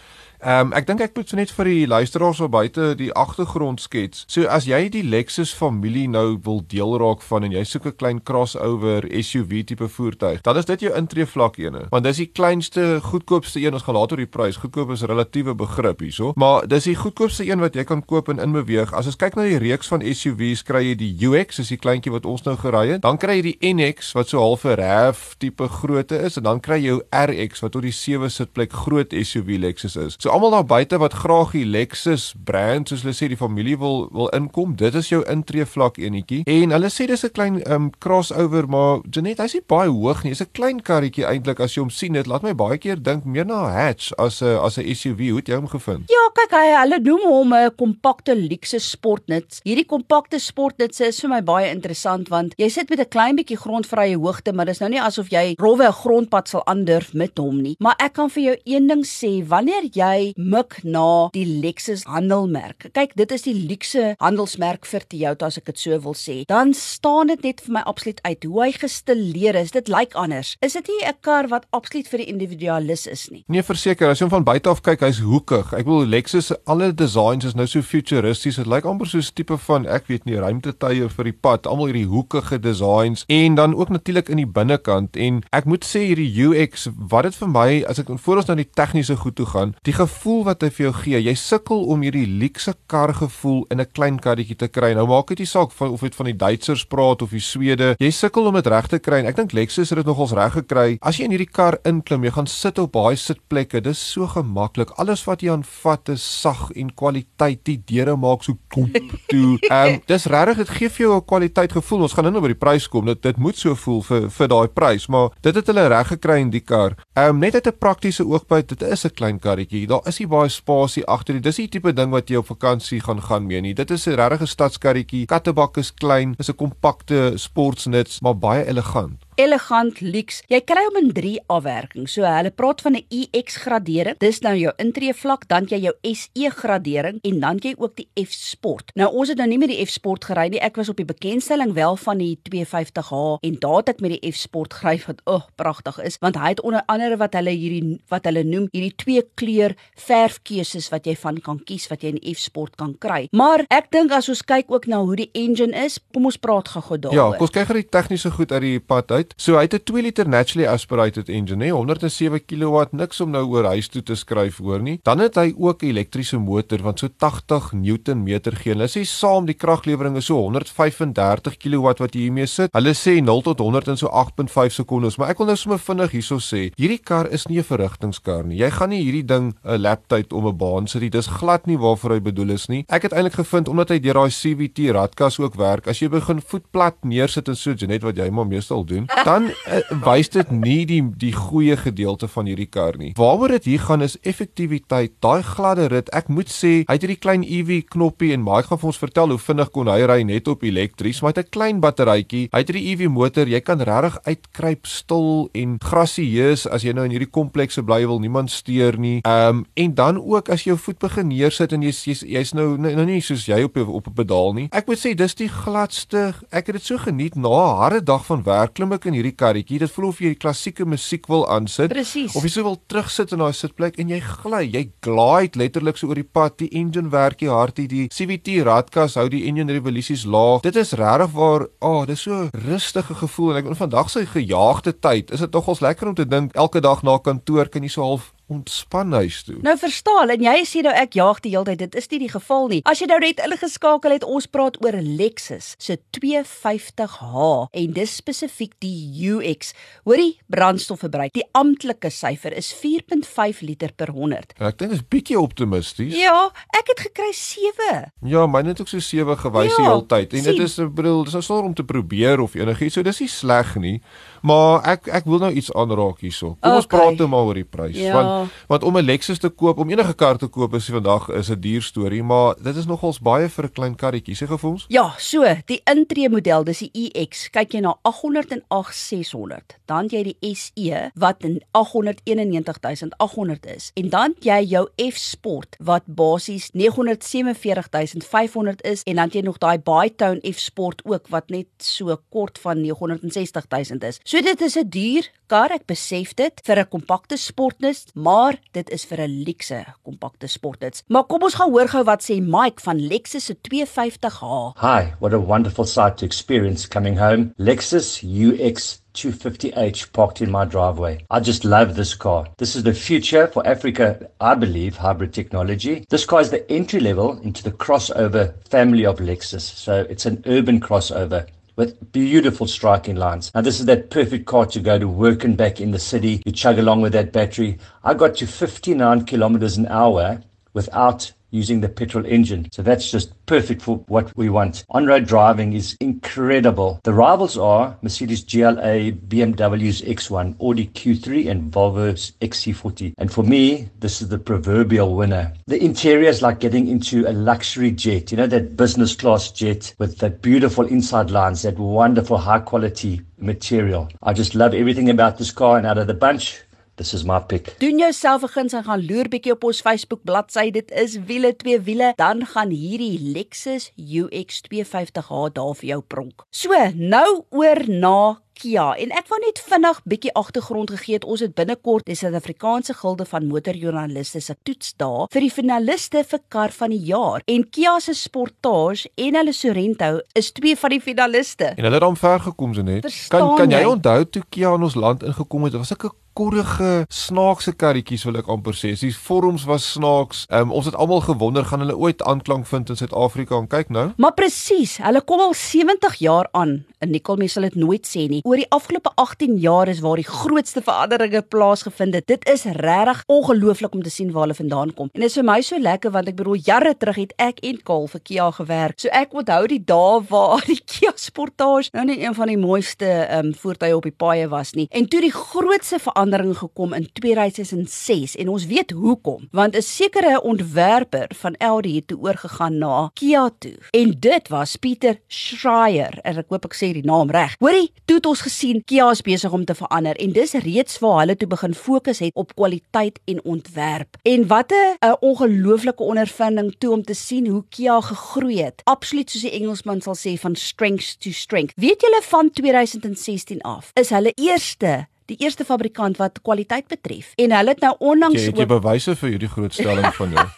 Ehm 0.45 0.67
um, 0.67 0.73
ek 0.77 0.85
dink 0.85 1.01
ek 1.01 1.15
moet 1.17 1.31
so 1.31 1.39
net 1.39 1.53
vir 1.57 1.69
die 1.71 1.87
luisteraars 1.89 2.41
op 2.45 2.51
buite 2.53 2.91
die 3.01 3.09
agtergrond 3.17 3.81
skets. 3.81 4.27
So 4.29 4.45
as 4.49 4.67
jy 4.69 4.91
die 4.93 5.05
Lexus 5.05 5.55
familie 5.57 6.05
nou 6.09 6.37
wil 6.45 6.61
deel 6.69 6.97
raak 7.01 7.23
van 7.25 7.45
en 7.45 7.53
jy 7.53 7.63
soek 7.65 7.87
'n 7.87 7.97
klein 7.97 8.21
crossover 8.21 9.09
SUV 9.09 9.65
tipe 9.65 9.89
voertuig, 9.89 10.43
dan 10.43 10.57
is 10.57 10.69
dit 10.69 10.81
jou 10.81 10.93
intree 10.93 11.25
vlak 11.25 11.57
ene. 11.59 11.87
Want 11.91 12.05
dis 12.05 12.17
die 12.17 12.29
kleinste, 12.29 13.01
goedkoopste 13.01 13.61
een. 13.61 13.73
Ons 13.73 13.83
gaan 13.85 13.95
later 13.95 14.19
oor 14.19 14.25
die 14.25 14.37
prys. 14.37 14.57
Goedkoop 14.57 14.91
is 14.91 15.03
'n 15.03 15.07
relatiewe 15.07 15.55
begrip 15.55 16.01
hierso, 16.01 16.33
maar 16.37 16.69
dis 16.69 16.85
die 16.85 16.95
goedkoopste 16.95 17.34
een 17.41 17.61
wat 17.61 17.75
jy 17.75 17.85
kan 17.85 18.05
koop 18.05 18.29
en 18.29 18.39
inbeweeg. 18.39 18.93
As 18.93 19.07
ons 19.07 19.17
kyk 19.17 19.35
na 19.35 19.43
die 19.43 19.59
reeks 19.59 19.89
van 19.89 20.03
SUV's, 20.03 20.63
kry 20.63 20.83
jy 20.91 20.95
die 20.95 21.13
UX, 21.27 21.57
dis 21.57 21.69
die 21.69 21.81
kleintjie 21.81 22.13
wat 22.13 22.27
ons 22.27 22.43
nou 22.45 22.57
gery 22.57 22.89
het. 22.93 23.03
Dan 23.03 23.19
kry 23.19 23.41
jy 23.41 23.43
die 23.43 23.73
NX 23.75 24.13
wat 24.15 24.29
so 24.29 24.39
half 24.39 24.65
'n 24.65 24.77
RAV 24.79 25.35
tipe 25.39 25.69
grootte 25.69 26.19
is 26.19 26.37
en 26.37 26.45
dan 26.45 26.61
kry 26.61 26.79
jy 26.79 26.93
jou 26.95 27.01
RX 27.11 27.61
wat 27.61 27.73
tot 27.73 27.83
die 27.83 27.93
7 27.93 28.31
sitplek 28.31 28.73
groot 28.73 29.13
SUV 29.13 29.59
Lexus 29.59 29.97
is. 29.97 30.17
So 30.19 30.31
almal 30.31 30.51
daar 30.51 30.65
buite 30.65 30.99
wat 30.99 31.13
graag 31.13 31.53
die 31.53 31.65
Lexus 31.65 32.35
brand 32.45 32.89
soos 32.89 33.03
hulle 33.03 33.15
sê 33.15 33.29
die 33.29 33.37
familie 33.41 33.77
wil 33.79 34.09
wil 34.13 34.29
inkom, 34.37 34.77
dit 34.77 34.95
is 34.95 35.09
jou 35.09 35.23
intree 35.31 35.67
vlak 35.67 35.99
enetjie. 35.99 36.43
En 36.47 36.71
hulle 36.71 36.91
sê 36.93 37.07
dis 37.07 37.25
'n 37.25 37.31
klein 37.31 37.63
um 37.73 37.91
crossover, 37.99 38.69
maar 38.69 39.01
Janet, 39.11 39.39
hy's 39.39 39.55
nie 39.55 39.63
baie 39.67 39.89
hoog 39.89 40.23
nie. 40.25 40.31
Dis 40.31 40.43
'n 40.43 40.53
klein 40.53 40.83
karretjie 40.83 41.25
eintlik 41.25 41.61
as 41.61 41.75
jy 41.75 41.81
hom 41.81 41.91
sien. 41.91 42.13
Dit 42.13 42.27
laat 42.27 42.43
my 42.43 42.55
baie 42.55 42.79
keer 42.79 43.03
dink 43.03 43.25
meer 43.25 43.45
na 43.45 43.67
'n 43.67 43.73
hatch 43.73 44.13
as 44.19 44.43
'n 44.43 44.59
as 44.59 44.79
'n 44.79 44.95
SUV. 44.95 45.31
Hoe 45.31 45.39
het 45.39 45.49
jy 45.49 45.55
hom 45.55 45.69
gevind? 45.69 46.05
Ja, 46.09 46.31
kyk 46.35 46.51
hy, 46.51 46.67
hulle 46.83 46.99
noem 47.01 47.24
hom 47.25 47.55
'n 47.55 47.71
kompakte 47.77 48.35
luukse 48.35 48.79
sportnuts. 48.79 49.61
Hierdie 49.65 49.87
kompakte 49.87 50.39
sportnuts 50.39 51.01
is 51.01 51.21
vir 51.21 51.31
my 51.31 51.41
baie 51.43 51.71
interessant 51.71 52.29
want 52.29 52.55
jy 52.59 52.69
sit 52.69 52.91
met 52.91 53.01
'n 53.01 53.09
klein 53.09 53.37
bietjie 53.37 53.57
grondvrye 53.57 54.17
hoogte, 54.17 54.53
maar 54.53 54.67
dis 54.67 54.81
nou 54.81 54.91
nie 54.91 55.01
asof 55.01 55.31
jy 55.31 55.55
rowwe 55.59 55.87
'n 55.87 55.93
grondpad 55.93 56.49
sal 56.49 56.63
aandurf 56.67 57.15
met 57.15 57.39
hom 57.39 57.63
nie. 57.63 57.77
Maar 57.79 57.95
ek 57.99 58.13
kan 58.13 58.31
vir 58.31 58.43
jou 58.43 58.57
een 58.65 58.87
ding 58.87 59.05
sê, 59.05 59.47
wanneer 59.47 59.85
jy 59.93 60.33
mik 60.37 60.85
na 60.85 61.29
die 61.33 61.47
Lexus 61.63 62.05
handelmerk. 62.05 62.89
Kyk, 62.93 63.15
dit 63.17 63.33
is 63.33 63.43
die 63.43 63.55
luukse 63.55 64.15
handelsmerk 64.19 64.87
vir 64.87 65.01
Toyota 65.01 65.47
as 65.47 65.59
ek 65.59 65.67
dit 65.67 65.79
so 65.79 65.99
wil 65.99 66.15
sê. 66.15 66.45
Dan 66.47 66.75
staan 66.75 67.27
dit 67.27 67.43
net 67.43 67.61
vir 67.61 67.73
my 67.73 67.81
absoluut 67.81 68.21
uit 68.23 68.45
hoe 68.45 68.63
hy 68.63 68.73
gestileer 68.73 69.55
is. 69.55 69.71
Dit 69.71 69.89
lyk 69.89 70.15
anders. 70.15 70.57
Is 70.63 70.73
dit 70.73 70.89
nie 70.89 71.07
'n 71.07 71.15
kar 71.21 71.49
wat 71.49 71.67
absoluut 71.73 72.09
vir 72.09 72.19
die 72.19 72.31
individualis 72.33 73.07
is 73.07 73.29
nie? 73.31 73.45
Nee, 73.49 73.63
verseker, 73.63 74.11
as 74.11 74.19
jy 74.19 74.25
hom 74.25 74.31
van 74.31 74.45
buite 74.45 74.69
af 74.69 74.83
kyk, 74.83 75.01
hy's 75.01 75.21
hoekig. 75.21 75.73
Ek 75.73 75.85
bedoel 75.85 76.07
Lexus 76.07 76.53
alle 76.67 76.93
designs 77.15 77.45
is 77.45 77.55
nou 77.55 77.67
so 77.67 77.83
futuristies. 77.83 78.57
Dit 78.59 78.69
lyk 78.71 78.87
amper 78.89 79.07
soos 79.07 79.31
tipe 79.35 79.57
van, 79.69 79.87
ek 79.87 80.09
weet 80.11 80.25
nie, 80.27 80.35
ruimtetuie 80.41 81.07
vir 81.13 81.29
die 81.29 81.35
pad. 81.47 81.69
Almal 81.71 81.93
hierdie 81.93 82.09
hoekige 82.11 82.59
designs 82.63 83.23
en 83.31 83.55
dan 83.59 83.75
ook 83.79 83.93
natuurlik 83.95 84.31
in 84.33 84.41
die 84.43 84.49
binnekant 84.51 85.15
en 85.21 85.43
ek 85.55 85.69
moet 85.71 85.87
sê 85.87 86.03
hierdie 86.09 86.27
UX, 86.45 86.89
wat 87.11 87.29
dit 87.29 87.39
vir 87.39 87.51
my 87.55 87.69
as 87.91 88.01
ek 88.03 88.11
voor 88.25 88.41
ons 88.43 88.51
nou 88.51 88.57
die 88.59 88.67
tegniese 88.67 89.17
goed 89.21 89.37
toe 89.39 89.47
gaan, 89.47 89.75
die 89.87 89.95
gevoel 89.95 90.43
wat 90.49 90.65
hy 90.65 90.71
vir 90.75 90.87
jou 90.89 90.95
gee. 91.05 91.21
Jy 91.29 91.37
sukkel 91.39 91.85
om 91.95 92.03
hierdie 92.05 92.27
luukse 92.27 92.75
kar 92.91 93.15
gevoel 93.15 93.63
in 93.71 93.81
'n 93.81 93.93
klein 93.95 94.19
karretjie 94.19 94.59
te 94.59 94.69
kry. 94.69 94.95
Nou 94.95 95.07
maak 95.07 95.29
dit 95.29 95.39
nie 95.39 95.47
saak 95.47 95.71
of 95.81 96.01
dit 96.01 96.15
van 96.15 96.27
die 96.27 96.37
Duitsers 96.37 96.85
praat 96.85 97.23
of 97.23 97.31
die 97.31 97.41
Swede. 97.41 97.95
Jy 97.99 98.11
sukkel 98.11 98.47
om 98.47 98.55
dit 98.55 98.67
reg 98.67 98.89
te 98.89 98.99
kry. 98.99 99.25
Ek 99.25 99.37
dink 99.37 99.53
Lexus 99.53 99.91
het 99.91 99.99
dit 99.99 100.07
nogals 100.07 100.33
reg 100.33 100.53
gekry. 100.53 100.99
As 101.01 101.17
jy 101.17 101.25
in 101.25 101.31
hierdie 101.31 101.53
kar 101.53 101.79
inklim, 101.85 102.25
jy 102.25 102.31
gaan 102.31 102.47
sit 102.47 102.79
op 102.79 102.93
baie 102.93 103.17
sitplekke. 103.17 103.81
Dis 103.81 103.99
so 103.99 104.27
gemaklik. 104.27 104.91
Alles 104.99 105.25
wat 105.25 105.43
jy 105.43 105.51
aanvat 105.51 106.09
is 106.09 106.23
sag 106.23 106.71
en 106.75 106.91
kwaliteit. 106.91 107.04
Die 107.13 107.83
deure 107.87 108.17
maak 108.17 108.43
so 108.43 108.57
klomp 108.69 108.97
toe. 109.29 109.59
Ehm 109.71 109.95
um, 109.95 110.01
dis 110.07 110.27
regtig 110.27 110.57
dit 110.57 110.69
gee 110.69 110.89
vir 110.89 111.07
jou 111.07 111.17
'n 111.17 111.25
kwaliteit 111.25 111.73
gevoel. 111.73 112.03
Ons 112.03 112.13
gaan 112.13 112.33
nou 112.33 112.41
by 112.41 112.49
die 112.49 112.63
prys 112.67 112.89
kom. 112.89 113.07
Dit 113.07 113.23
dit 113.23 113.37
moet 113.37 113.57
so 113.57 113.75
voel 113.75 114.03
vir 114.03 114.31
vir 114.31 114.49
daai 114.49 114.69
prys, 114.69 115.07
maar 115.09 115.31
dit 115.41 115.55
het 115.55 115.67
hulle 115.67 115.89
reg 115.89 116.09
gekry 116.09 116.41
in 116.41 116.51
die 116.51 116.61
kar. 116.61 116.97
Ehm 117.15 117.31
um, 117.31 117.39
net 117.39 117.55
uit 117.55 117.67
'n 117.67 117.79
praktiese 117.79 118.27
oogpunt, 118.27 118.69
dit 118.69 118.83
is 118.83 119.05
'n 119.05 119.15
klein 119.15 119.39
karretjie 119.39 119.87
daar 119.87 120.09
is 120.09 120.19
nie 120.19 120.29
baie 120.29 120.49
spasie 120.49 121.05
agter 121.07 121.35
nie. 121.35 121.43
Dis 121.45 121.61
die 121.61 121.69
tipe 121.69 121.93
ding 121.93 122.11
wat 122.15 122.31
jy 122.31 122.41
op 122.41 122.51
vakansie 122.51 123.01
gaan 123.01 123.23
gaan 123.23 123.47
mee 123.47 123.61
nie. 123.61 123.75
Dit 123.75 123.91
is 123.91 124.07
'n 124.07 124.17
regte 124.19 124.47
stadskarretjie. 124.47 125.27
Kattebak 125.27 125.77
is 125.77 125.95
klein, 125.95 126.35
is 126.39 126.51
'n 126.51 126.57
kompakte 126.57 127.33
sportsnuts, 127.37 128.21
maar 128.21 128.37
baie 128.39 128.67
elegant 128.67 129.25
elegant 129.41 130.01
luks. 130.01 130.43
Jy 130.51 130.61
kry 130.67 130.83
hom 130.87 130.99
in 131.01 131.11
3 131.15 131.35
afwerking. 131.53 132.07
So 132.11 132.27
hulle 132.29 132.53
praat 132.55 132.83
van 132.85 132.97
'n 132.97 133.07
EX 133.11 133.57
gradering. 133.65 134.19
Dis 134.19 134.41
nou 134.41 134.55
jou 134.55 134.73
intree 134.79 135.15
vlak, 135.15 135.49
dan 135.49 135.67
jy 135.67 135.79
jou 135.81 135.95
SE 136.03 136.51
gradering 136.51 137.19
en 137.23 137.41
dan 137.41 137.59
jy 137.59 137.75
ook 137.79 137.97
die 137.97 138.09
F 138.25 138.33
Sport. 138.33 138.91
Nou 138.95 139.13
ons 139.13 139.29
het 139.29 139.39
nou 139.39 139.49
nie 139.49 139.59
met 139.59 139.69
die 139.69 139.85
F 139.85 139.91
Sport 139.91 140.25
gery 140.25 140.49
nie. 140.49 140.61
Ek 140.61 140.77
was 140.77 140.89
op 140.89 140.97
die 140.97 141.05
bekendstelling 141.05 141.73
wel 141.75 141.97
van 141.97 142.19
die 142.19 142.39
250h 142.43 143.39
en 143.41 143.57
daar 143.59 143.77
het 143.77 143.89
ek 143.89 144.01
met 144.01 144.11
die 144.11 144.33
F 144.33 144.37
Sport 144.37 144.75
gery 144.75 145.03
wat 145.07 145.21
o, 145.25 145.35
oh, 145.35 145.43
pragtig 145.57 145.99
is, 145.99 146.19
want 146.21 146.37
hy 146.37 146.49
het 146.49 146.61
onder 146.61 146.83
andere 146.87 147.17
wat 147.17 147.35
hulle 147.35 147.51
hierdie 147.51 148.01
wat 148.09 148.25
hulle 148.25 148.45
noem 148.45 148.69
hierdie 148.73 148.95
twee 148.97 149.23
kleur 149.35 149.75
verfkeuses 149.97 150.89
wat 150.91 151.07
jy 151.07 151.17
van 151.17 151.41
kan 151.41 151.59
kies 151.65 151.89
wat 151.89 152.03
jy 152.03 152.15
in 152.15 152.21
die 152.23 152.35
F 152.35 152.39
Sport 152.39 152.77
kan 152.77 152.95
kry. 152.99 153.29
Maar 153.33 153.65
ek 153.71 153.91
dink 153.91 154.13
as 154.13 154.29
ons 154.29 154.43
kyk 154.43 154.71
ook 154.71 154.87
na 154.87 155.03
hoe 155.03 155.17
die 155.17 155.31
engine 155.33 155.75
is, 155.85 155.99
kom 156.13 156.27
ons 156.27 156.37
praat 156.37 156.69
gou-gou 156.69 156.99
daaroor. 156.99 157.17
Ja, 157.17 157.39
kom 157.39 157.49
ons 157.49 157.55
kyk 157.55 157.67
gou 157.67 157.75
die 157.75 157.89
tegniese 157.89 158.31
goed 158.31 158.53
uit 158.53 158.63
die 158.63 158.81
pad 158.81 159.11
uit 159.11 159.24
uit. 159.25 159.35
So 159.41 159.57
hy 159.57 159.67
het 159.67 159.75
'n 159.75 159.85
2 159.85 160.03
liter 160.03 160.29
naturally 160.29 160.67
aspirated 160.67 161.29
engine, 161.29 161.65
hè, 161.65 161.71
107 161.71 162.41
kW, 162.47 162.93
niks 162.93 163.21
om 163.21 163.31
nou 163.31 163.45
oor 163.47 163.65
huis 163.65 163.89
toe 163.89 164.03
te 164.03 164.15
skryf 164.15 164.59
hoor 164.59 164.83
nie. 164.83 165.01
Dan 165.03 165.19
het 165.19 165.35
hy 165.35 165.55
ook 165.57 165.83
'n 165.83 165.87
elektriese 165.87 166.39
motor 166.39 166.83
wat 166.83 166.99
so 166.99 167.09
80 167.19 167.73
Newtonmeter 167.73 168.57
gee. 168.57 168.73
Hulle 168.73 168.89
sê 168.89 169.05
saam 169.05 169.47
die 169.47 169.55
kraglewering 169.55 170.17
is 170.17 170.27
so 170.27 170.37
135 170.37 171.57
kW 171.57 171.99
wat 171.99 172.15
jy 172.15 172.21
hiermee 172.21 172.47
sit. 172.47 172.71
Hulle 172.73 172.95
sê 172.95 173.23
0 173.23 173.43
tot 173.43 173.59
100 173.59 173.89
in 173.89 173.97
so 173.97 174.09
8.5 174.09 174.73
sekondes, 174.73 175.17
maar 175.17 175.31
ek 175.31 175.39
wil 175.39 175.47
nou 175.47 175.57
sommer 175.57 175.79
vinnig 175.79 176.11
hierso 176.11 176.37
sê, 176.39 176.73
hierdie 176.77 177.03
kar 177.03 177.27
is 177.31 177.47
nie 177.47 177.59
'n 177.59 177.65
verrigtingskar 177.65 178.45
nie. 178.45 178.59
Jy 178.59 178.71
gaan 178.71 178.89
nie 178.89 179.03
hierdie 179.03 179.27
ding 179.27 179.55
'n 179.65 179.81
laptyd 179.81 180.33
om 180.33 180.47
'n 180.47 180.57
baan 180.57 180.87
sit 180.87 181.01
nie. 181.01 181.11
Dis 181.11 181.27
glad 181.27 181.67
nie 181.67 181.79
waarvoor 181.79 182.11
hy 182.11 182.21
bedoel 182.21 182.51
is 182.51 182.69
nie. 182.69 182.85
Ek 182.89 183.03
het 183.03 183.13
eintlik 183.13 183.35
gevind 183.35 183.69
omdat 183.69 183.89
hy 183.89 183.99
deur 183.99 184.15
daai 184.15 184.31
CVT 184.31 184.91
radkas 184.93 185.39
ook 185.39 185.55
werk. 185.55 185.87
As 185.89 185.99
jy 185.99 186.09
begin 186.09 186.41
voetplat 186.41 186.95
neersit 187.05 187.49
en 187.49 187.57
so 187.57 187.75
net 187.87 188.03
wat 188.03 188.17
jy 188.17 188.31
maar 188.31 188.47
meestal 188.47 188.85
doen, 188.85 189.07
dan 189.25 189.49
uh, 189.49 189.81
wys 190.05 190.29
dit 190.29 190.51
nie 190.51 190.83
die 190.85 191.01
die 191.17 191.33
goeie 191.33 191.77
gedeelte 191.81 192.29
van 192.29 192.47
hierdie 192.51 192.69
kar 192.69 192.99
nie. 193.01 193.13
Waaroor 193.17 193.57
dit 193.57 193.65
hier 193.65 193.81
gaan 193.87 194.05
is 194.05 194.19
effektiwiteit, 194.23 195.17
daai 195.25 195.43
gladde 195.43 195.89
rit. 195.93 196.11
Ek 196.13 196.29
moet 196.29 196.53
sê, 196.53 196.85
hy 196.85 196.97
het 196.97 197.07
hierdie 197.07 197.21
klein 197.21 197.45
EV 197.47 197.83
knoppie 197.89 198.33
en 198.37 198.45
Mike 198.45 198.69
gaan 198.69 198.83
vir 198.83 198.91
ons 198.93 199.01
vertel 199.01 199.35
hoe 199.35 199.41
vinnig 199.41 199.73
kon 199.75 199.89
hy 199.89 200.01
ry 200.05 200.21
net 200.23 200.49
op 200.49 200.63
elektries, 200.63 201.23
maar 201.23 201.33
hy 201.33 201.41
het 201.41 201.47
'n 201.47 201.55
klein 201.57 201.81
batterytjie. 201.81 202.49
Hy 202.53 202.59
het 202.59 202.69
hierdie 202.69 202.87
EV 202.93 203.09
motor, 203.09 203.49
jy 203.49 203.61
kan 203.61 203.81
regtig 203.81 204.19
uitkruip 204.25 204.87
stil 204.87 205.49
en 205.55 205.79
grasieus 205.81 206.67
as 206.67 206.83
jy 206.83 206.93
nou 206.93 207.05
in 207.05 207.11
hierdie 207.11 207.31
komplekse 207.31 207.83
bly 207.83 208.07
wil 208.07 208.21
niemand 208.21 208.51
steur 208.51 208.99
nie. 208.99 209.21
Ehm 209.25 209.49
um, 209.49 209.67
en 209.75 209.95
dan 209.95 210.19
ook 210.21 210.49
as 210.49 210.65
jy 210.65 210.75
jou 210.75 210.81
voet 210.81 210.99
begin 210.99 211.31
neersit 211.31 211.73
en 211.75 211.85
jy's 211.85 212.03
jy's 212.07 212.23
jy 212.27 212.43
nou 212.59 212.75
nou 212.81 213.07
nie 213.07 213.21
soos 213.25 213.47
jy 213.49 213.63
op 213.67 213.77
op 213.77 214.09
'n 214.09 214.15
pedaal 214.15 214.53
nie. 214.55 214.69
Ek 214.73 214.87
moet 214.87 214.99
sê 214.99 215.15
dis 215.15 215.35
die 215.35 215.49
gladste. 215.49 216.35
Ek 216.51 216.67
het 216.67 216.77
dit 216.77 216.85
so 216.85 216.99
geniet 216.99 217.37
na 217.37 217.49
'n 217.49 217.77
harde 217.79 218.03
dag 218.03 218.27
van 218.27 218.43
werk 218.43 218.75
klim 218.75 218.93
ek 218.93 219.04
in 219.11 219.17
hierdie 219.17 219.35
karretjie. 219.37 219.79
Dit 219.83 219.93
voel 219.95 220.09
of 220.09 220.21
jy 220.23 220.35
klassieke 220.35 220.87
musiek 220.89 221.29
wil 221.29 221.47
aansit 221.51 221.93
Precies. 221.93 222.35
of 222.37 222.45
jy 222.47 222.53
sou 222.55 222.65
wil 222.67 222.79
terugsit 222.91 223.33
in 223.33 223.43
daai 223.45 223.53
sitplek 223.57 223.99
en 223.99 224.13
jy 224.13 224.21
gly. 224.25 224.63
Jy 224.75 224.85
glide 225.05 225.61
letterlik 225.61 226.01
so 226.01 226.09
oor 226.09 226.21
die 226.21 226.27
pad. 226.27 226.59
Die 226.59 226.71
engine 226.73 227.11
werk 227.13 227.41
hier 227.45 227.55
hard. 227.55 227.77
Die 227.77 228.09
CVT 228.09 228.61
radkas 228.67 229.17
hou 229.21 229.29
die 229.33 229.45
engine 229.49 229.73
revolusies 229.73 230.25
laag. 230.25 230.63
Dit 230.67 230.77
is 230.81 230.95
regtig 230.99 231.33
waar, 231.35 231.67
ag, 231.81 231.89
oh, 231.89 232.05
dis 232.09 232.25
so 232.27 232.49
rustige 232.65 233.15
gevoel 233.15 233.55
en 233.55 233.63
ek 233.63 233.71
in 233.73 233.79
vandag 233.79 234.11
se 234.11 234.25
gejaagde 234.27 234.95
tyd 235.05 235.31
is 235.35 235.43
dit 235.45 235.53
nogals 235.55 235.83
lekker 235.85 236.11
om 236.11 236.15
te 236.19 236.27
dink 236.29 236.55
elke 236.59 236.81
dag 236.85 237.03
na 237.07 237.19
kantoor 237.19 237.71
kan 237.73 237.85
jy 237.85 237.93
so 237.93 238.03
half 238.07 238.33
ontspan 238.49 239.13
huis 239.13 239.43
toe. 239.45 239.57
Nou 239.63 239.77
verstaan 239.79 240.31
en 240.31 240.43
jy 240.43 240.65
sê 240.65 240.83
nou 240.83 240.93
ek 240.95 241.15
jaag 241.15 241.41
die 241.41 241.51
hele 241.51 241.65
tyd. 241.65 241.79
Dit 241.79 241.95
is 241.95 242.09
nie 242.11 242.19
die 242.19 242.29
geval 242.29 242.69
nie. 242.69 242.81
As 242.85 242.99
jy 243.01 243.07
nou 243.07 243.19
net 243.19 243.41
ingeskakel 243.41 244.11
het, 244.11 244.25
ons 244.25 244.47
praat 244.47 244.77
oor 244.85 244.93
Lexus 245.01 245.75
se 245.79 245.99
250h 246.19 247.69
en 247.73 247.93
dis 247.97 248.17
spesifiek 248.21 248.73
die 248.85 249.31
UX. 249.31 249.73
Hoorie, 250.05 250.39
brandstofverbruik. 250.53 251.33
Die 251.37 251.47
amptelike 251.57 252.11
syfer 252.13 252.53
is 252.57 252.71
4.5 252.77 253.63
liter 253.67 253.93
per 253.97 254.13
100. 254.15 254.55
Ek 254.61 254.79
dink 254.79 254.91
dit 254.95 254.99
is 255.01 255.07
bietjie 255.09 255.39
optimisties. 255.41 256.15
Ja, 256.19 256.51
ek 256.77 256.93
het 256.95 257.05
gekry 257.09 257.31
7. 257.37 258.13
Ja, 258.29 258.47
myne 258.51 258.75
het 258.75 258.81
ook 258.85 258.89
so 258.93 258.99
7 259.03 259.37
gewys 259.45 259.73
Ja, 259.73 259.77
die 259.81 259.89
hele 259.89 260.07
tyd. 260.11 260.35
En 260.35 260.43
dit 260.51 260.59
is 260.67 260.79
'n 260.81 260.93
bedoel, 260.95 261.25
dis 261.25 261.33
nou 261.33 261.43
sonder 261.43 261.65
om 261.65 261.75
te 261.75 261.85
probeer 261.85 262.41
of 262.41 262.55
enigiets. 262.55 262.95
So 262.95 263.03
dis 263.03 263.21
nie 263.21 263.29
sleg 263.29 263.75
nie. 263.77 264.03
Maar 264.43 264.83
ek 264.85 265.09
ek 265.09 265.25
wil 265.25 265.39
nou 265.39 265.53
iets 265.53 265.73
aanraak 265.73 266.21
hierso. 266.21 266.57
Kom 266.61 266.73
ons 266.73 266.85
Okay. 266.85 266.99
praat 267.01 267.17
nou 267.19 267.29
maar 267.29 267.45
oor 267.45 267.55
die 267.55 267.65
prys. 267.65 267.97
Ja. 267.97 268.13
Want 268.13 268.34
want 268.67 268.83
om 268.83 268.97
'n 268.97 269.05
Lexus 269.05 269.39
te 269.39 269.49
koop, 269.49 269.79
om 269.79 269.91
enige 269.91 270.15
kar 270.15 270.39
te 270.39 270.47
koop 270.47 270.75
is 270.75 270.89
vandag 270.89 271.29
is 271.29 271.51
'n 271.51 271.61
duur 271.61 271.83
storie, 271.83 272.23
maar 272.23 272.55
dit 272.63 272.77
is 272.77 272.87
nogals 272.87 273.21
baie 273.21 273.49
vir 273.49 273.65
'n 273.65 273.73
klein 273.73 273.97
karretjie, 273.97 274.37
sê 274.37 274.47
gevoels. 274.47 274.85
Ja, 274.89 275.15
so, 275.19 275.57
die 275.67 275.81
intree 275.85 276.29
model, 276.29 276.65
dis 276.65 276.79
die 276.79 276.91
EX. 276.93 277.51
Kyk 277.51 277.73
jy 277.73 277.81
na 277.81 277.97
808 278.03 278.95
600, 278.95 279.77
dan 279.87 280.09
jy 280.09 280.23
die 280.23 280.55
SE 280.55 281.11
wat 281.15 281.45
in 281.45 281.63
891800 281.73 283.67
is. 283.67 283.91
En 283.95 284.09
dan 284.09 284.35
jy 284.41 284.65
jou 284.65 284.89
F 285.11 285.17
Sport 285.17 285.77
wat 285.79 286.03
basies 286.07 286.71
947500 286.73 288.83
is 288.83 289.03
en 289.03 289.15
dan 289.17 289.29
jy 289.33 289.41
nog 289.41 289.59
daai 289.59 289.79
Bytone 289.79 290.53
F 290.53 290.59
Sport 290.59 291.03
ook 291.05 291.29
wat 291.29 291.51
net 291.51 291.67
so 291.79 292.17
kort 292.31 292.59
van 292.59 292.81
960000 292.81 294.05
is. 294.05 294.21
So 294.25 294.41
dit 294.41 294.61
is 294.61 294.77
'n 294.77 294.89
duur 294.89 295.31
kar, 295.47 295.73
ek 295.75 295.87
besef 295.87 296.35
dit, 296.35 296.61
vir 296.65 296.81
'n 296.81 296.89
kompakte 296.89 297.37
sportnuts, 297.37 298.07
maar 298.25 298.57
dit 298.73 298.91
is 298.91 299.05
vir 299.05 299.21
'n 299.21 299.43
luukse 299.47 299.85
kompakte 300.03 300.47
sportnuts. 300.47 301.03
Maar 301.07 301.25
kom 301.25 301.43
ons 301.43 301.55
gaan 301.55 301.71
hoor 301.71 301.89
gou 301.89 302.05
wat 302.05 302.23
sê 302.25 302.41
Mike 302.41 302.83
van 302.83 303.07
Lexus 303.07 303.45
se 303.45 303.55
250h. 303.69 304.73
Hi, 304.81 305.13
what 305.21 305.33
a 305.33 305.39
wonderful 305.39 305.85
sight 305.85 306.17
to 306.17 306.25
experience 306.25 306.89
coming 306.89 307.19
home. 307.19 307.53
Lexus 307.57 308.23
UX 308.23 309.03
250h 309.15 310.11
parked 310.13 310.41
in 310.41 310.51
my 310.51 310.65
driveway. 310.65 311.25
I 311.31 311.41
just 311.41 311.65
love 311.65 311.95
this 311.95 312.17
car. 312.17 312.47
This 312.57 312.75
is 312.77 312.83
the 312.83 312.95
future 312.95 313.47
for 313.47 313.67
Africa, 313.67 314.17
I 314.41 314.55
believe, 314.55 314.97
hybrid 314.97 315.33
technology. 315.33 316.05
This 316.09 316.27
car 316.27 316.41
is 316.41 316.51
the 316.51 316.65
entry 316.69 317.01
level 317.01 317.39
into 317.43 317.63
the 317.63 317.77
crossover 317.77 318.55
family 318.69 319.07
of 319.07 319.21
Lexus. 319.21 319.63
So 319.63 320.07
it's 320.11 320.27
an 320.27 320.43
urban 320.47 320.81
crossover 320.81 321.47
with 321.77 322.13
beautiful 322.13 322.67
striking 322.67 323.17
lines. 323.17 323.51
Now, 323.55 323.61
this 323.61 323.81
is 323.81 323.87
that 323.87 324.11
perfect 324.11 324.47
car 324.47 324.67
to 324.67 324.81
go 324.81 324.99
to 324.99 325.09
work 325.09 325.45
and 325.45 325.57
back 325.57 325.81
in 325.81 325.91
the 325.91 325.99
city. 325.99 326.43
You 326.45 326.53
chug 326.53 326.79
along 326.79 327.03
with 327.03 327.13
that 327.13 327.33
battery. 327.33 327.79
I 328.03 328.15
got 328.15 328.37
to 328.37 328.47
59 328.47 329.25
kilometers 329.25 329.77
an 329.77 329.87
hour 329.89 330.43
without 330.73 331.33
using 331.55 331.81
the 331.81 331.89
petrol 331.89 332.27
engine. 332.27 332.69
So 332.73 332.83
that's 332.83 333.11
just 333.11 333.33
perfect 333.47 333.81
for 333.81 333.99
what 334.09 334.37
we 334.37 334.49
want. 334.49 334.85
On-road 334.91 335.27
driving 335.27 335.73
is 335.73 335.97
incredible. 336.01 337.01
The 337.05 337.15
rivals 337.15 337.57
are 337.57 337.97
Mercedes 338.03 338.43
GLA, 338.43 339.13
BMW's 339.13 340.03
X1, 340.03 340.57
Audi 340.61 340.89
Q3 340.89 341.51
and 341.51 341.73
Volvo's 341.73 342.33
XC40. 342.41 343.15
And 343.19 343.33
for 343.33 343.45
me, 343.45 343.89
this 344.01 344.21
is 344.21 344.29
the 344.29 344.39
proverbial 344.39 345.15
winner. 345.15 345.53
The 345.67 345.83
interior 345.83 346.29
is 346.29 346.43
like 346.43 346.61
getting 346.61 346.89
into 346.89 347.27
a 347.29 347.33
luxury 347.33 347.93
jet, 347.93 348.31
you 348.31 348.37
know, 348.37 348.47
that 348.49 348.77
business 348.77 349.15
class 349.15 349.51
jet 349.51 349.95
with 349.99 350.19
that 350.19 350.43
beautiful 350.43 350.87
inside 350.87 351.31
lines, 351.31 351.63
that 351.63 351.79
wonderful 351.79 352.39
high 352.39 352.59
quality 352.59 353.21
material. 353.39 354.09
I 354.23 354.33
just 354.33 354.55
love 354.55 354.75
everything 354.75 355.11
about 355.11 355.39
this 355.39 355.51
car 355.51 355.77
and 355.77 355.87
out 355.87 355.99
of 355.99 356.07
the 356.07 356.15
bunch, 356.15 356.61
this 356.97 357.13
is 357.15 357.25
my 357.25 357.41
pick. 357.41 357.75
Doen 357.79 357.99
jouself 357.99 358.43
'n 358.43 358.49
guns 358.49 358.73
en 358.73 358.85
gaan 358.85 359.07
loer 359.07 359.29
bietjie 359.29 359.53
op 359.53 359.65
ons 359.65 359.81
Facebook 359.81 360.23
bladsy. 360.25 360.71
Dit 360.71 360.91
is 360.91 361.19
wiele 361.27 361.57
twee 361.57 361.81
wiele, 361.81 362.13
dan 362.17 362.47
gaan 362.47 362.71
hierdie 362.71 363.19
Lexus 363.35 363.93
UX 363.97 364.61
250h 364.63 365.53
daar 365.53 365.75
vir 365.75 365.89
jou 365.89 366.01
pronk. 366.01 366.45
So, 366.51 366.71
nou 366.95 367.45
oor 367.51 367.89
na 367.89 368.39
Kia 368.55 368.93
en 368.95 369.11
ek 369.11 369.27
wou 369.29 369.39
net 369.45 369.59
vinnig 369.59 370.01
bietjie 370.05 370.33
agtergrond 370.33 370.91
gegee 370.91 371.15
het. 371.15 371.25
Ons 371.25 371.41
het 371.41 371.55
binnekort 371.55 372.05
die 372.07 372.15
Suid-Afrikaanse 372.15 372.95
Gilde 372.95 373.25
van 373.25 373.47
Motorjoernaliste 373.47 374.41
se 374.41 374.55
toetsdae 374.63 375.27
vir 375.33 375.41
die 375.41 375.51
finaliste 375.51 376.23
vir 376.25 376.39
kar 376.49 376.71
van 376.71 376.91
die 376.91 377.03
jaar. 377.03 377.43
En 377.47 377.65
Kia 377.71 377.99
se 378.01 378.15
Sportage 378.15 379.09
en 379.17 379.35
hulle 379.35 379.53
Sorento 379.53 380.21
is 380.35 380.53
twee 380.53 380.77
van 380.77 380.91
die 380.91 381.01
finaliste. 381.01 381.65
En 381.77 381.83
hulle 381.83 381.95
het 381.99 382.01
dan 382.01 382.17
ver 382.17 382.41
gekom 382.41 382.75
so 382.75 382.83
net. 382.83 383.03
Verstaan 383.03 383.41
Kan 383.41 383.57
kan 383.57 383.71
jy 383.71 383.81
jy? 383.83 383.87
onthou 383.91 384.25
toe 384.31 384.43
Kia 384.51 384.75
in 384.75 384.83
ons 384.83 384.95
land 384.95 385.23
ingekom 385.23 385.65
het? 385.65 385.73
Was 385.75 385.91
ek 385.93 386.05
'n 386.05 386.11
korrige 386.35 387.05
snaakse 387.15 387.73
karretjies 387.79 388.25
wil 388.27 388.41
ek 388.41 388.49
amper 388.51 388.75
sê. 388.77 388.93
Die 388.99 389.13
vorms 389.15 389.67
was 389.69 389.87
snaaks. 389.95 390.45
Um, 390.51 390.73
ons 390.75 390.89
het 390.89 390.97
almal 390.99 391.23
gewonder 391.25 391.67
gaan 391.69 391.85
hulle 391.85 391.97
ooit 391.97 392.23
aanklank 392.27 392.67
vind 392.67 392.91
in 392.91 392.99
Suid-Afrika 392.99 393.57
en 393.61 393.69
kyk 393.71 393.93
nou. 393.95 394.09
Maar 394.19 394.35
presies, 394.37 394.97
hulle 395.05 395.23
kom 395.23 395.43
al 395.45 395.55
70 395.55 396.19
jaar 396.25 396.49
aan. 396.53 396.81
En 397.05 397.13
Nicole 397.13 397.45
mens 397.45 397.55
sal 397.55 397.69
dit 397.69 397.77
nooit 397.79 398.07
sê 398.09 398.27
nie. 398.31 398.41
Oor 398.49 398.59
die 398.59 398.69
afgelope 398.75 399.13
18 399.21 399.59
jaar 399.63 399.91
is 399.93 400.01
waar 400.05 400.19
die 400.19 400.27
grootste 400.27 400.83
veranderinge 400.83 401.45
plaasgevind 401.53 402.19
het. 402.19 402.27
Dit 402.31 402.49
is 402.51 402.65
regtig 402.81 403.23
ongelooflik 403.31 403.95
om 403.95 404.03
te 404.03 404.13
sien 404.13 404.33
waar 404.33 404.49
hulle 404.49 404.59
vandaan 404.59 404.95
kom. 404.97 405.13
En 405.13 405.23
dit 405.23 405.31
is 405.31 405.39
vir 405.39 405.47
my 405.47 405.61
so 405.63 405.79
lekker 405.79 406.15
want 406.15 406.33
ek 406.33 406.39
bedoel 406.41 406.63
jare 406.67 406.95
terug 406.99 407.21
het 407.23 407.37
ek 407.39 407.63
en 407.63 407.81
Kaal 407.85 408.09
vir 408.11 408.25
Kia 408.25 408.51
gewerk. 408.59 408.99
So 409.03 409.13
ek 409.15 409.37
onthou 409.37 409.63
die 409.71 409.83
dae 409.85 410.19
waar 410.31 410.65
die 410.67 410.81
Kia 410.81 411.13
Sportage 411.21 411.93
nou 411.95 412.07
nie 412.09 412.19
een 412.25 412.35
van 412.35 412.51
die 412.51 412.59
mooiste 412.59 413.07
ehm 413.07 413.53
um, 413.53 413.55
voertuie 413.55 413.95
op 413.95 414.07
die 414.09 414.17
paaie 414.25 414.49
was 414.51 414.73
nie. 414.75 414.89
En 414.91 415.07
toe 415.09 415.21
die 415.23 415.33
grootste 415.35 416.01
verandering 416.01 416.24
gekom 416.33 416.93
in 416.93 417.09
2006 417.13 418.37
en 418.37 418.49
ons 418.49 418.67
weet 418.67 418.91
hoekom, 418.91 419.49
want 419.51 419.77
'n 419.77 419.83
sekere 419.83 420.43
ontwerper 420.43 421.31
van 421.35 421.55
Audi 421.59 421.95
het 421.97 422.07
toe 422.07 422.19
oorgegaan 422.19 422.79
na 422.79 423.11
Kia 423.15 423.51
toe. 423.59 423.77
En 423.91 424.17
dit 424.19 424.49
was 424.49 424.77
Pieter 424.77 425.21
Schreier, 425.27 426.19
en 426.23 426.39
ek 426.39 426.47
hoop 426.49 426.65
ek 426.65 426.75
sê 426.75 426.93
die 426.93 427.05
naam 427.05 427.31
reg. 427.31 427.55
Hoorie, 427.59 427.93
toe 428.05 428.17
het 428.17 428.27
ons 428.27 428.41
gesien 428.41 428.83
Kia 428.85 429.11
is 429.11 429.23
besig 429.23 429.53
om 429.53 429.65
te 429.65 429.75
verander 429.75 430.17
en 430.17 430.33
dis 430.33 430.53
reeds 430.53 430.99
waar 430.99 431.19
hulle 431.19 431.37
toe 431.37 431.49
begin 431.49 431.75
fokus 431.75 432.19
het 432.19 432.35
op 432.35 432.55
kwaliteit 432.55 433.21
en 433.25 433.45
ontwerp. 433.45 434.17
En 434.23 434.47
wat 434.47 434.73
'n 434.73 435.17
ongelooflike 435.21 436.03
ondervinding 436.03 436.75
toe 436.79 436.91
om 436.91 437.03
te 437.03 437.15
sien 437.15 437.47
hoe 437.47 437.65
Kia 437.69 438.01
gegroei 438.01 438.63
het. 438.63 438.81
Absoluut 438.85 439.31
soos 439.31 439.43
die 439.43 439.51
Engelsman 439.51 440.01
sal 440.01 440.15
sê 440.15 440.39
van 440.39 440.57
strength 440.57 441.21
to 441.21 441.31
strength. 441.31 441.73
Weet 441.77 442.01
julle 442.01 442.21
van 442.23 442.51
2016 442.51 443.61
af 443.61 443.91
is 443.95 444.11
hulle 444.11 444.33
eerste 444.35 445.07
die 445.31 445.39
eerste 445.41 445.65
fabrikant 445.65 446.17
wat 446.21 446.43
kwaliteit 446.43 446.87
betref. 446.89 447.33
En 447.41 447.53
hulle 447.57 447.75
het 447.75 447.81
nou 447.81 447.95
onlangs 447.99 448.41
Jy 448.41 448.53
het 448.53 448.63
jy 448.65 448.69
bewyse 448.69 449.17
vir 449.17 449.35
hierdie 449.35 449.49
groot 449.49 449.75
stelling 449.75 450.13
van 450.15 450.37
jou. 450.39 450.47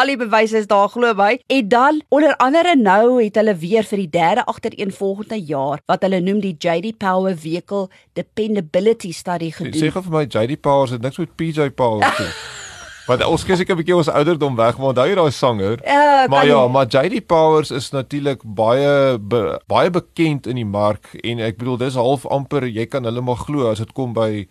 al 0.00 0.12
die 0.12 0.16
bewyse 0.20 0.58
is 0.62 0.68
daar 0.70 0.88
glo 0.92 1.14
my. 1.16 1.36
En 1.46 1.68
dan 1.68 2.00
onder 2.08 2.36
andere 2.36 2.76
nou 2.76 3.22
het 3.22 3.38
hulle 3.40 3.54
weer 3.56 3.86
vir 3.88 4.04
die 4.04 4.10
derde 4.10 4.44
agtereenvolgende 4.50 5.38
jaar 5.52 5.82
wat 5.86 6.02
hulle 6.06 6.20
noem 6.20 6.40
die 6.44 6.56
JD 6.58 6.96
Power 6.98 7.36
Vehicle 7.38 7.88
Dependability 8.18 9.12
Study 9.12 9.52
Sê 9.52 9.60
gedoen. 9.60 9.92
gou 9.92 10.02
vir 10.08 10.18
my 10.18 10.26
JD 10.26 10.60
Power 10.60 10.90
het 10.90 11.02
niks 11.02 11.22
met 11.22 11.36
PJ 11.36 11.70
Power 11.70 12.10
te 12.10 12.22
doen. 12.24 12.34
Want 13.06 13.24
ons 13.26 13.42
skies 13.42 13.58
ek 13.58 13.70
'n 13.72 13.78
bietjie 13.80 13.96
ons 13.96 14.08
ouderdom 14.08 14.54
weg, 14.54 14.76
maar 14.78 14.92
onthou 14.92 15.06
jy 15.08 15.14
daai 15.18 15.34
sanger? 15.34 15.80
Uh, 15.82 16.28
maar 16.30 16.46
ja, 16.46 16.68
maar 16.68 16.86
JD 16.86 17.26
Powers 17.26 17.70
is 17.70 17.90
natuurlik 17.90 18.42
baie 18.44 19.18
be, 19.18 19.58
baie 19.66 19.90
bekend 19.90 20.46
in 20.46 20.54
die 20.54 20.66
mark 20.66 21.10
en 21.22 21.40
ek 21.42 21.58
bedoel 21.58 21.76
dis 21.82 21.98
half 21.98 22.26
amper 22.26 22.62
jy 22.62 22.86
kan 22.86 23.04
hulle 23.04 23.20
maar 23.20 23.42
glo 23.42 23.70
as 23.70 23.82
dit 23.82 23.92
kom 23.92 24.12
by 24.14 24.46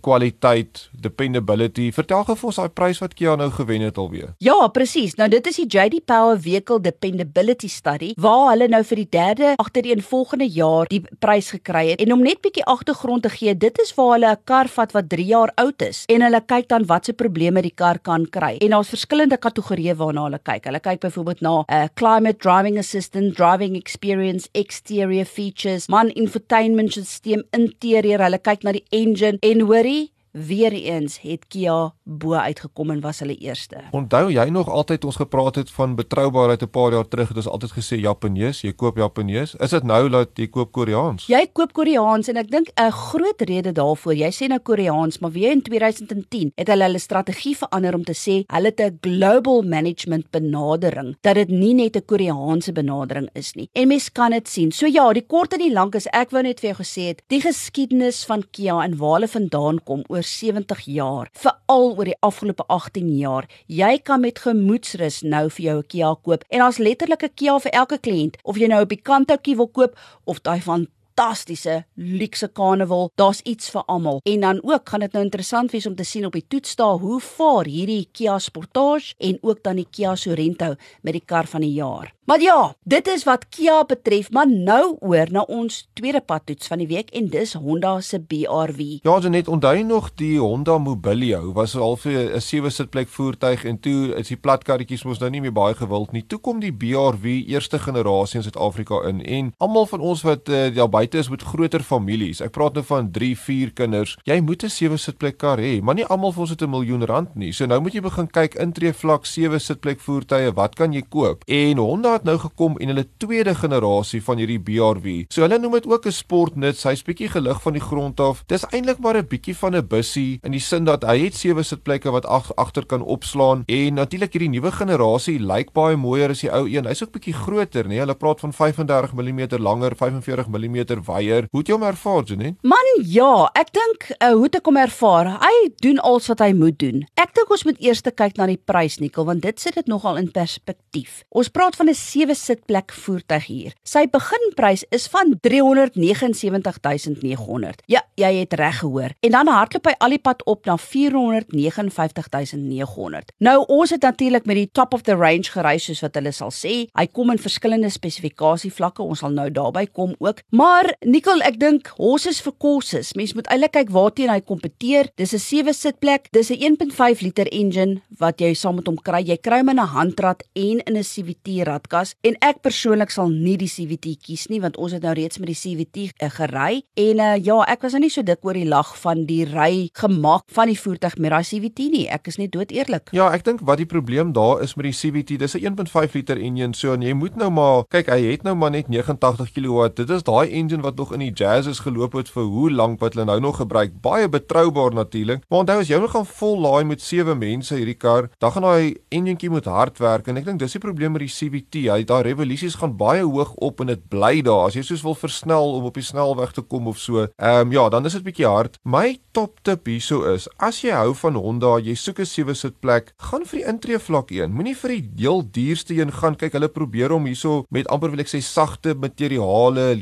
kwaliteit, 0.00 0.88
dependability. 0.92 1.90
Vertel 1.94 2.24
gou 2.26 2.36
vir 2.38 2.48
ons 2.50 2.58
daai 2.60 2.74
prys 2.74 3.00
wat 3.02 3.14
Kia 3.18 3.34
nou 3.38 3.48
gewen 3.54 3.84
het 3.86 3.98
alweer. 4.00 4.32
Ja, 4.42 4.56
presies. 4.72 5.16
Nou 5.18 5.28
dit 5.32 5.46
is 5.50 5.58
die 5.62 5.66
JD 5.66 6.02
Power 6.08 6.38
Vehicle 6.40 6.80
Dependability 6.82 7.68
Study 7.72 8.12
waar 8.22 8.52
hulle 8.52 8.68
nou 8.70 8.82
vir 8.86 9.02
die 9.02 9.08
derde 9.10 9.52
agtereenvolgende 9.62 10.48
jaar 10.50 10.90
die 10.90 11.02
prys 11.22 11.52
gekry 11.56 11.88
het. 11.92 12.02
En 12.04 12.14
om 12.16 12.22
net 12.24 12.42
bietjie 12.44 12.64
agtergrond 12.70 13.26
te 13.26 13.32
gee, 13.32 13.54
dit 13.56 13.82
is 13.82 13.94
waar 13.96 14.14
hulle 14.16 14.32
'n 14.32 14.42
kar 14.44 14.68
vat 14.68 14.92
wat 14.92 15.08
3 15.08 15.26
jaar 15.26 15.52
oud 15.56 15.82
is 15.82 16.04
en 16.08 16.22
hulle 16.22 16.40
kyk 16.40 16.68
dan 16.68 16.86
watse 16.86 17.12
probleme 17.12 17.62
die 17.62 17.74
kar 17.74 17.98
kan 18.02 18.26
kry. 18.30 18.56
En 18.60 18.74
daar's 18.74 18.92
verskillende 18.92 19.38
kategorieë 19.38 19.96
waarna 19.96 20.26
hulle 20.28 20.40
kyk. 20.42 20.68
Hulle 20.70 20.80
kyk 20.80 21.00
byvoorbeeld 21.00 21.40
na 21.40 21.54
'n 21.60 21.64
uh, 21.68 21.88
climate 21.94 22.38
driving 22.38 22.78
assistant, 22.78 23.36
driving 23.36 23.76
experience, 23.76 24.48
exterior 24.52 25.24
features, 25.24 25.88
man 25.88 26.10
infotainment 26.14 26.92
system, 26.92 27.42
interieur. 27.50 28.22
Hulle 28.22 28.38
kyk 28.38 28.62
na 28.62 28.72
die 28.72 28.84
engine 28.90 29.38
en 29.40 29.60
hoorie 29.60 30.12
Weereens 30.32 31.18
het 31.20 31.44
Kia 31.48 31.92
bo 32.04 32.34
uitgekom 32.34 32.90
en 32.90 33.00
was 33.00 33.18
hulle 33.22 33.36
eerste. 33.36 33.80
Onthou 33.90 34.30
jy 34.30 34.48
nog 34.50 34.68
altyd 34.68 35.04
ons 35.04 35.16
gepraat 35.16 35.54
het 35.54 35.70
van 35.70 35.94
betroubaarheid 35.94 36.62
'n 36.62 36.70
paar 36.70 36.92
jaar 36.92 37.08
terug 37.08 37.28
het 37.28 37.36
ons 37.36 37.48
altyd 37.48 37.72
gesê 37.72 38.00
Japanees, 38.00 38.60
jy 38.60 38.72
koop 38.72 38.96
Japanees. 38.96 39.54
Is 39.54 39.70
dit 39.70 39.82
nou 39.82 40.08
dat 40.08 40.28
jy 40.34 40.46
koop 40.46 40.72
Koreaans? 40.72 41.26
Jy 41.26 41.46
koop 41.52 41.72
Koreaans 41.72 42.28
en 42.28 42.36
ek 42.36 42.50
dink 42.50 42.68
'n 42.76 42.90
groot 42.90 43.40
rede 43.40 43.72
daarvoor, 43.72 44.14
jy 44.14 44.30
sê 44.30 44.48
nou 44.48 44.58
Koreaans, 44.58 45.18
maar 45.18 45.30
weer 45.30 45.52
in 45.52 45.62
2010 45.62 46.52
het 46.56 46.68
hulle 46.68 46.84
hulle 46.84 46.98
strategie 46.98 47.56
verander 47.56 47.94
om 47.94 48.04
te 48.04 48.14
sê 48.14 48.44
hulle 48.46 48.72
het 48.72 48.80
'n 48.80 48.98
global 49.00 49.62
management 49.62 50.30
benadering 50.30 51.16
dat 51.20 51.34
dit 51.34 51.48
nie 51.48 51.74
net 51.74 51.96
'n 51.96 52.04
Koreaanse 52.04 52.72
benadering 52.72 53.28
is 53.34 53.54
nie. 53.54 53.68
En 53.72 53.88
mens 53.88 54.12
kan 54.12 54.30
dit 54.30 54.48
sien. 54.48 54.72
So 54.72 54.86
ja, 54.86 55.12
die 55.12 55.26
kort 55.26 55.52
en 55.52 55.58
die 55.58 55.72
lank 55.72 55.94
is 55.94 56.06
ek 56.12 56.30
wou 56.30 56.42
net 56.42 56.60
vir 56.60 56.70
jou 56.70 56.82
gesê 56.82 57.08
het, 57.08 57.22
die 57.28 57.40
geskiedenis 57.40 58.24
van 58.24 58.44
Kia 58.50 58.82
en 58.84 58.96
waar 58.96 59.20
hulle 59.20 59.28
vandaan 59.28 59.78
kom 59.84 60.04
oor 60.08 60.22
70 60.22 60.80
jaar, 60.84 61.28
veral 61.32 61.96
oor 62.02 62.10
die 62.10 62.18
afgelope 62.26 62.64
18 62.66 63.10
jaar. 63.16 63.46
Jy 63.70 64.00
kan 64.02 64.20
met 64.24 64.40
gemoedsrus 64.42 65.20
nou 65.22 65.48
vir 65.50 65.64
jou 65.64 65.76
'n 65.78 65.86
Kia 65.86 66.14
koop 66.14 66.44
en 66.50 66.58
daar's 66.58 66.78
letterlik 66.78 67.22
'n 67.22 67.34
Kia 67.34 67.58
vir 67.58 67.72
elke 67.72 67.98
kliënt 67.98 68.36
of 68.42 68.56
jy 68.56 68.66
nou 68.66 68.82
'n 68.82 68.86
Picanto-kie 68.86 69.56
wil 69.56 69.68
koop 69.68 69.96
of 70.24 70.40
daai 70.42 70.60
van 70.60 70.88
fantastiese 71.22 71.84
luukse 71.94 72.48
karnaval. 72.48 73.10
Daar's 73.14 73.40
iets 73.40 73.70
vir 73.70 73.84
almal. 73.86 74.20
En 74.22 74.40
dan 74.40 74.60
ook 74.62 74.88
gaan 74.88 75.00
dit 75.00 75.12
nou 75.12 75.24
interessant 75.24 75.70
wees 75.70 75.86
om 75.86 75.94
te 75.94 76.04
sien 76.04 76.26
op 76.26 76.32
die 76.32 76.44
toetsdae 76.48 76.98
hoe 76.98 77.20
vaar 77.20 77.64
hierdie 77.70 78.08
Kia 78.12 78.38
Sportage 78.38 79.14
en 79.18 79.38
ook 79.40 79.62
dan 79.62 79.76
die 79.76 79.86
Kia 79.90 80.14
Sorento 80.14 80.74
met 81.02 81.12
die 81.12 81.24
kar 81.24 81.46
van 81.46 81.60
die 81.60 81.72
jaar. 81.72 82.12
Maar 82.24 82.40
ja, 82.40 82.74
dit 82.82 83.08
is 83.08 83.24
wat 83.24 83.48
Kia 83.48 83.84
betref, 83.84 84.30
maar 84.30 84.50
nou 84.50 84.96
oor 85.00 85.30
na 85.30 85.42
ons 85.50 85.88
tweede 85.92 86.20
padtoets 86.20 86.66
van 86.70 86.78
die 86.78 86.86
week 86.86 87.10
en 87.10 87.26
dis 87.28 87.52
Honda 87.58 87.96
se 88.00 88.20
BRV. 88.20 88.78
Ja, 89.02 89.16
jy 89.18 89.32
net 89.34 89.48
onthou 89.50 89.82
nog 89.82 90.12
die 90.20 90.38
Honda 90.38 90.78
Mobilio 90.78 91.52
was 91.52 91.74
al 91.76 91.96
vir 91.96 92.34
'n 92.36 92.40
sewe 92.40 92.70
sitplek 92.70 93.08
voertuig 93.08 93.64
en 93.64 93.80
toe 93.80 94.14
is 94.14 94.28
die 94.28 94.36
platkarretjies 94.36 95.04
mos 95.04 95.18
nou 95.18 95.30
nie 95.30 95.40
meer 95.40 95.52
baie 95.52 95.74
gewild 95.74 96.12
nie. 96.12 96.22
Toe 96.26 96.38
kom 96.38 96.60
die 96.60 96.72
BRV 96.72 97.42
eerste 97.48 97.78
generasie 97.78 98.38
in 98.38 98.42
Suid-Afrika 98.42 99.02
in 99.08 99.24
en 99.24 99.52
almal 99.58 99.86
van 99.86 100.00
ons 100.00 100.22
wat 100.22 100.48
uh, 100.48 100.74
daar 100.74 100.88
buite 100.88 101.11
is 101.14 101.28
met 101.28 101.42
groter 101.42 101.82
families. 101.82 102.40
Ek 102.40 102.52
praat 102.52 102.74
nou 102.74 102.84
van 102.84 103.10
3, 103.10 103.38
4 103.38 103.72
kinders. 103.72 104.16
Jy 104.24 104.40
moet 104.40 104.64
'n 104.64 104.68
sewe 104.68 104.96
sitplek 104.96 105.38
kar 105.38 105.58
hê, 105.58 105.82
maar 105.82 105.94
nie 105.94 106.04
almal 106.04 106.32
van 106.32 106.42
ons 106.42 106.50
het 106.50 106.62
'n 106.62 106.70
miljoen 106.70 107.04
rand 107.04 107.34
nie. 107.36 107.52
So 107.52 107.66
nou 107.66 107.80
moet 107.80 107.92
jy 107.92 108.00
begin 108.00 108.26
kyk 108.26 108.54
intree 108.54 108.92
vlak 108.92 109.26
sewe 109.26 109.58
sitplek 109.58 110.00
voertuie, 110.00 110.52
wat 110.54 110.74
kan 110.74 110.92
jy 110.92 111.02
koop? 111.08 111.42
En 111.46 111.78
Honda 111.78 112.12
het 112.12 112.24
nou 112.24 112.38
gekom 112.38 112.76
en 112.78 112.88
hulle 112.88 113.06
tweede 113.18 113.54
generasie 113.54 114.22
van 114.22 114.38
hierdie 114.38 114.60
BRV. 114.60 115.24
So 115.28 115.42
hulle 115.42 115.58
noem 115.58 115.72
dit 115.72 115.86
ook 115.86 116.06
'n 116.06 116.12
sportnuts. 116.12 116.82
Hy's 116.84 117.02
bietjie 117.02 117.28
gelig 117.28 117.62
van 117.62 117.72
die 117.72 117.80
grond 117.80 118.20
af. 118.20 118.44
Dis 118.46 118.64
eintlik 118.72 118.98
maar 118.98 119.16
'n 119.16 119.26
bietjie 119.26 119.56
van 119.56 119.74
'n 119.76 119.86
bussie 119.86 120.38
in 120.42 120.52
die 120.52 120.60
sin 120.60 120.84
dat 120.84 121.02
hy 121.04 121.18
het 121.24 121.34
sewe 121.34 121.62
sitplekke 121.62 122.10
wat 122.10 122.26
ag 122.26 122.54
agter 122.56 122.86
kan 122.86 123.02
opslaan 123.02 123.62
en 123.66 123.94
natuurlik 123.94 124.32
hierdie 124.32 124.48
nuwe 124.48 124.72
generasie 124.72 125.38
lyk 125.38 125.72
baie 125.72 125.96
mooier 125.96 126.30
as 126.30 126.40
die 126.40 126.50
ou 126.52 126.66
een. 126.68 126.86
Hy's 126.86 127.02
ook 127.02 127.12
bietjie 127.12 127.34
groter, 127.34 127.88
nee. 127.88 127.98
Hulle 127.98 128.14
praat 128.14 128.40
van 128.40 128.52
35 128.52 129.12
mm 129.12 129.58
langer, 129.58 129.96
45 129.96 130.48
mm 130.48 130.91
wyer. 131.00 131.46
Hoe 131.50 131.60
het 131.60 131.68
jy 131.68 131.74
hom 131.74 131.82
ervaar, 131.82 132.24
Jenet? 132.28 132.56
Man, 132.62 132.86
ja, 133.04 133.50
ek 133.54 133.72
dink 133.72 134.10
uh, 134.18 134.32
hoe 134.34 134.44
het 134.44 134.54
ek 134.56 134.66
hom 134.66 134.76
ervaar? 134.76 135.26
Hy 135.42 135.72
doen 135.84 135.98
alles 135.98 136.28
wat 136.28 136.40
hy 136.44 136.52
moet 136.52 136.78
doen. 136.78 137.04
Ek 137.20 137.34
dink 137.34 137.50
ons 137.50 137.64
moet 137.64 137.80
eers 137.80 138.02
kyk 138.02 138.36
na 138.36 138.46
die 138.50 138.58
prys, 138.58 138.98
Nikkel, 139.00 139.24
want 139.28 139.42
dit 139.42 139.60
sit 139.60 139.74
dit 139.78 139.86
nogal 139.90 140.16
in 140.20 140.30
perspektief. 140.32 141.22
Ons 141.30 141.48
praat 141.48 141.76
van 141.76 141.88
'n 141.88 141.94
sewe 141.94 142.34
sitplek 142.34 142.92
voertuig 142.92 143.46
hier. 143.46 143.72
Sy 143.84 144.06
beginprys 144.06 144.84
is 144.90 145.08
van 145.08 145.38
379900. 145.40 147.82
Ja, 147.86 148.02
jy 148.14 148.34
het 148.40 148.52
reg 148.52 148.78
gehoor. 148.78 149.10
En 149.20 149.30
dan 149.30 149.46
hardloop 149.46 149.86
hy 149.86 149.94
al 149.98 150.08
die 150.16 150.18
pad 150.18 150.44
op 150.50 150.66
na 150.66 150.76
459900. 150.76 153.32
Nou 153.38 153.64
ons 153.68 153.90
het 153.90 154.02
natuurlik 154.02 154.46
met 154.46 154.56
die 154.56 154.70
top 154.72 154.94
of 154.94 155.02
the 155.02 155.14
range 155.14 155.50
gereis 155.52 155.84
soos 155.88 156.00
wat 156.04 156.14
hulle 156.18 156.32
sal 156.32 156.52
sê. 156.54 156.86
Hy 156.98 157.06
kom 157.12 157.30
in 157.30 157.38
verskillende 157.38 157.90
spesifikasievlakke. 157.92 159.02
Ons 159.02 159.22
sal 159.24 159.34
nou 159.36 159.50
daarby 159.50 159.86
kom 159.92 160.14
ook. 160.18 160.38
Maar 160.50 160.81
Nikkel, 161.04 161.42
ek 161.42 161.58
dink 161.58 161.92
ons 161.98 162.26
is 162.26 162.40
vir 162.40 162.52
kosses. 162.58 163.14
Mens 163.14 163.34
moet 163.34 163.46
eintlik 163.46 163.72
kyk 163.72 163.90
waarteen 163.90 164.30
hy 164.30 164.40
kompeteer. 164.40 165.10
Dis 165.16 165.34
'n 165.34 165.38
sewe 165.38 165.72
sitplek. 165.72 166.28
Dis 166.32 166.50
'n 166.50 166.58
1.5 166.60 167.22
liter 167.22 167.48
engine 167.52 168.02
wat 168.18 168.40
jy 168.40 168.54
saam 168.54 168.76
met 168.76 168.86
hom 168.86 168.96
kry. 168.96 169.22
Jy 169.22 169.36
kry 169.36 169.58
hom 169.58 169.68
in 169.68 169.78
'n 169.78 169.86
handrat 169.86 170.42
en 170.54 170.80
in 170.80 170.96
'n 170.96 171.02
CVT 171.02 171.64
radkas 171.66 172.14
en 172.22 172.36
ek 172.40 172.62
persoonlik 172.64 173.10
sal 173.10 173.28
nie 173.28 173.56
die 173.60 173.70
CVT 173.70 174.16
kies 174.22 174.46
nie 174.50 174.60
want 174.62 174.78
ons 174.80 174.94
het 174.96 175.04
nou 175.04 175.12
reeds 175.16 175.40
met 175.42 175.50
die 175.50 175.58
CVT 175.58 176.12
eh, 176.16 176.30
gery 176.30 176.82
en 176.96 177.22
uh, 177.22 177.36
ja 177.36 177.58
ek 177.68 177.84
was 177.84 177.92
nou 177.96 178.02
nie 178.04 178.12
so 178.12 178.24
dik 178.26 178.44
oor 178.46 178.56
die 178.58 178.68
lag 178.68 178.94
van 179.02 179.24
die 179.28 179.44
ry 179.48 179.90
gemaak 179.98 180.46
van 180.56 180.70
die 180.72 180.78
voertuig 180.78 181.18
met 181.18 181.34
daai 181.34 181.44
CVT 181.44 181.88
nie 181.92 182.06
ek 182.08 182.30
is 182.32 182.38
net 182.40 182.52
dood 182.54 182.72
eerlik 182.72 183.12
ja 183.16 183.28
ek 183.34 183.44
dink 183.44 183.64
wat 183.68 183.82
die 183.82 183.88
probleem 183.88 184.32
daar 184.36 184.62
is 184.64 184.76
met 184.78 184.88
die 184.88 184.96
CVT 184.96 185.38
dis 185.42 185.56
'n 185.56 185.76
1.5 185.76 186.16
liter 186.18 186.38
engine 186.38 186.74
so 186.74 186.94
en 186.94 187.02
jy 187.02 187.12
moet 187.12 187.36
nou 187.36 187.50
maar 187.50 187.84
kyk 187.90 188.08
hy 188.08 188.20
het 188.32 188.42
nou 188.42 188.54
maar 188.54 188.70
net 188.70 188.88
89 188.88 189.52
kW 189.52 189.88
dit 189.94 190.10
is 190.10 190.22
daai 190.22 190.48
engine 190.48 190.71
wat 190.80 190.96
nog 190.96 191.12
in 191.12 191.20
die 191.20 191.32
jazz 191.32 191.68
is 191.68 191.80
geloop 191.80 192.12
het 192.12 192.28
vir 192.28 192.44
hoe 192.44 192.70
lank 192.70 193.00
wat 193.00 193.14
hulle 193.14 193.26
nou 193.26 193.40
nog 193.40 193.56
gebruik 193.56 194.00
baie 194.00 194.28
betroubaar 194.28 194.94
natuurlik 194.94 195.44
maar 195.48 195.60
onthou 195.60 195.80
as 195.80 195.88
jy 195.88 195.98
nou 195.98 196.08
gaan 196.08 196.26
vol 196.26 196.60
laai 196.60 196.84
met 196.84 197.00
sewe 197.00 197.34
mense 197.34 197.74
hierdie 197.74 197.98
kar 197.98 198.30
dan 198.38 198.52
gaan 198.52 198.62
daai 198.62 198.96
enjintjie 199.10 199.50
moet 199.50 199.64
hard 199.64 199.98
werk 199.98 200.28
en 200.28 200.36
ek 200.36 200.44
dink 200.44 200.58
dis 200.58 200.72
die 200.72 200.80
probleem 200.80 201.12
met 201.12 201.26
die 201.26 201.28
CVT 201.28 201.86
hy 201.92 202.02
daai 202.08 202.22
revolusies 202.22 202.78
gaan 202.80 202.96
baie 202.96 203.22
hoog 203.22 203.54
op 203.62 203.80
en 203.82 203.92
dit 203.92 204.02
bly 204.12 204.40
daar. 204.46 204.68
As 204.68 204.76
jy 204.76 204.84
soos 204.86 205.04
wil 205.06 205.16
versnel 205.18 205.76
om 205.76 205.88
op 205.88 205.98
die 205.98 206.06
snelweg 206.06 206.54
te 206.56 206.64
kom 206.64 206.88
of 206.90 207.00
so, 207.00 207.26
ehm 207.26 207.66
um, 207.66 207.74
ja, 207.74 207.88
dan 207.92 208.06
is 208.08 208.16
dit 208.18 208.26
bietjie 208.26 208.48
hard. 208.48 208.78
My 208.84 209.16
top 209.36 209.60
tip 209.66 209.88
hierso 209.90 210.22
is, 210.32 210.48
as 210.62 210.82
jy 210.84 210.94
hou 210.96 211.12
van 211.22 211.38
Honda, 211.38 211.76
jy 211.82 211.94
soek 211.98 212.20
'n 212.20 212.28
sewe 212.28 212.54
sit 212.54 212.80
plek, 212.80 213.12
gaan 213.30 213.44
vir 213.44 213.58
die 213.58 213.68
intree 213.68 213.98
vlak 213.98 214.30
1. 214.30 214.52
Moenie 214.52 214.76
vir 214.76 214.90
die 214.96 215.24
heel 215.24 215.42
duurste 215.42 215.94
een 215.94 216.12
gaan 216.12 216.36
kyk. 216.36 216.52
Hulle 216.52 216.68
probeer 216.68 217.12
om 217.12 217.26
hierso 217.26 217.64
met 217.70 217.88
amper 217.88 218.10
wil 218.10 218.20
ek 218.20 218.28
sê 218.28 218.42
sagte 218.42 218.94
materiale, 218.94 219.94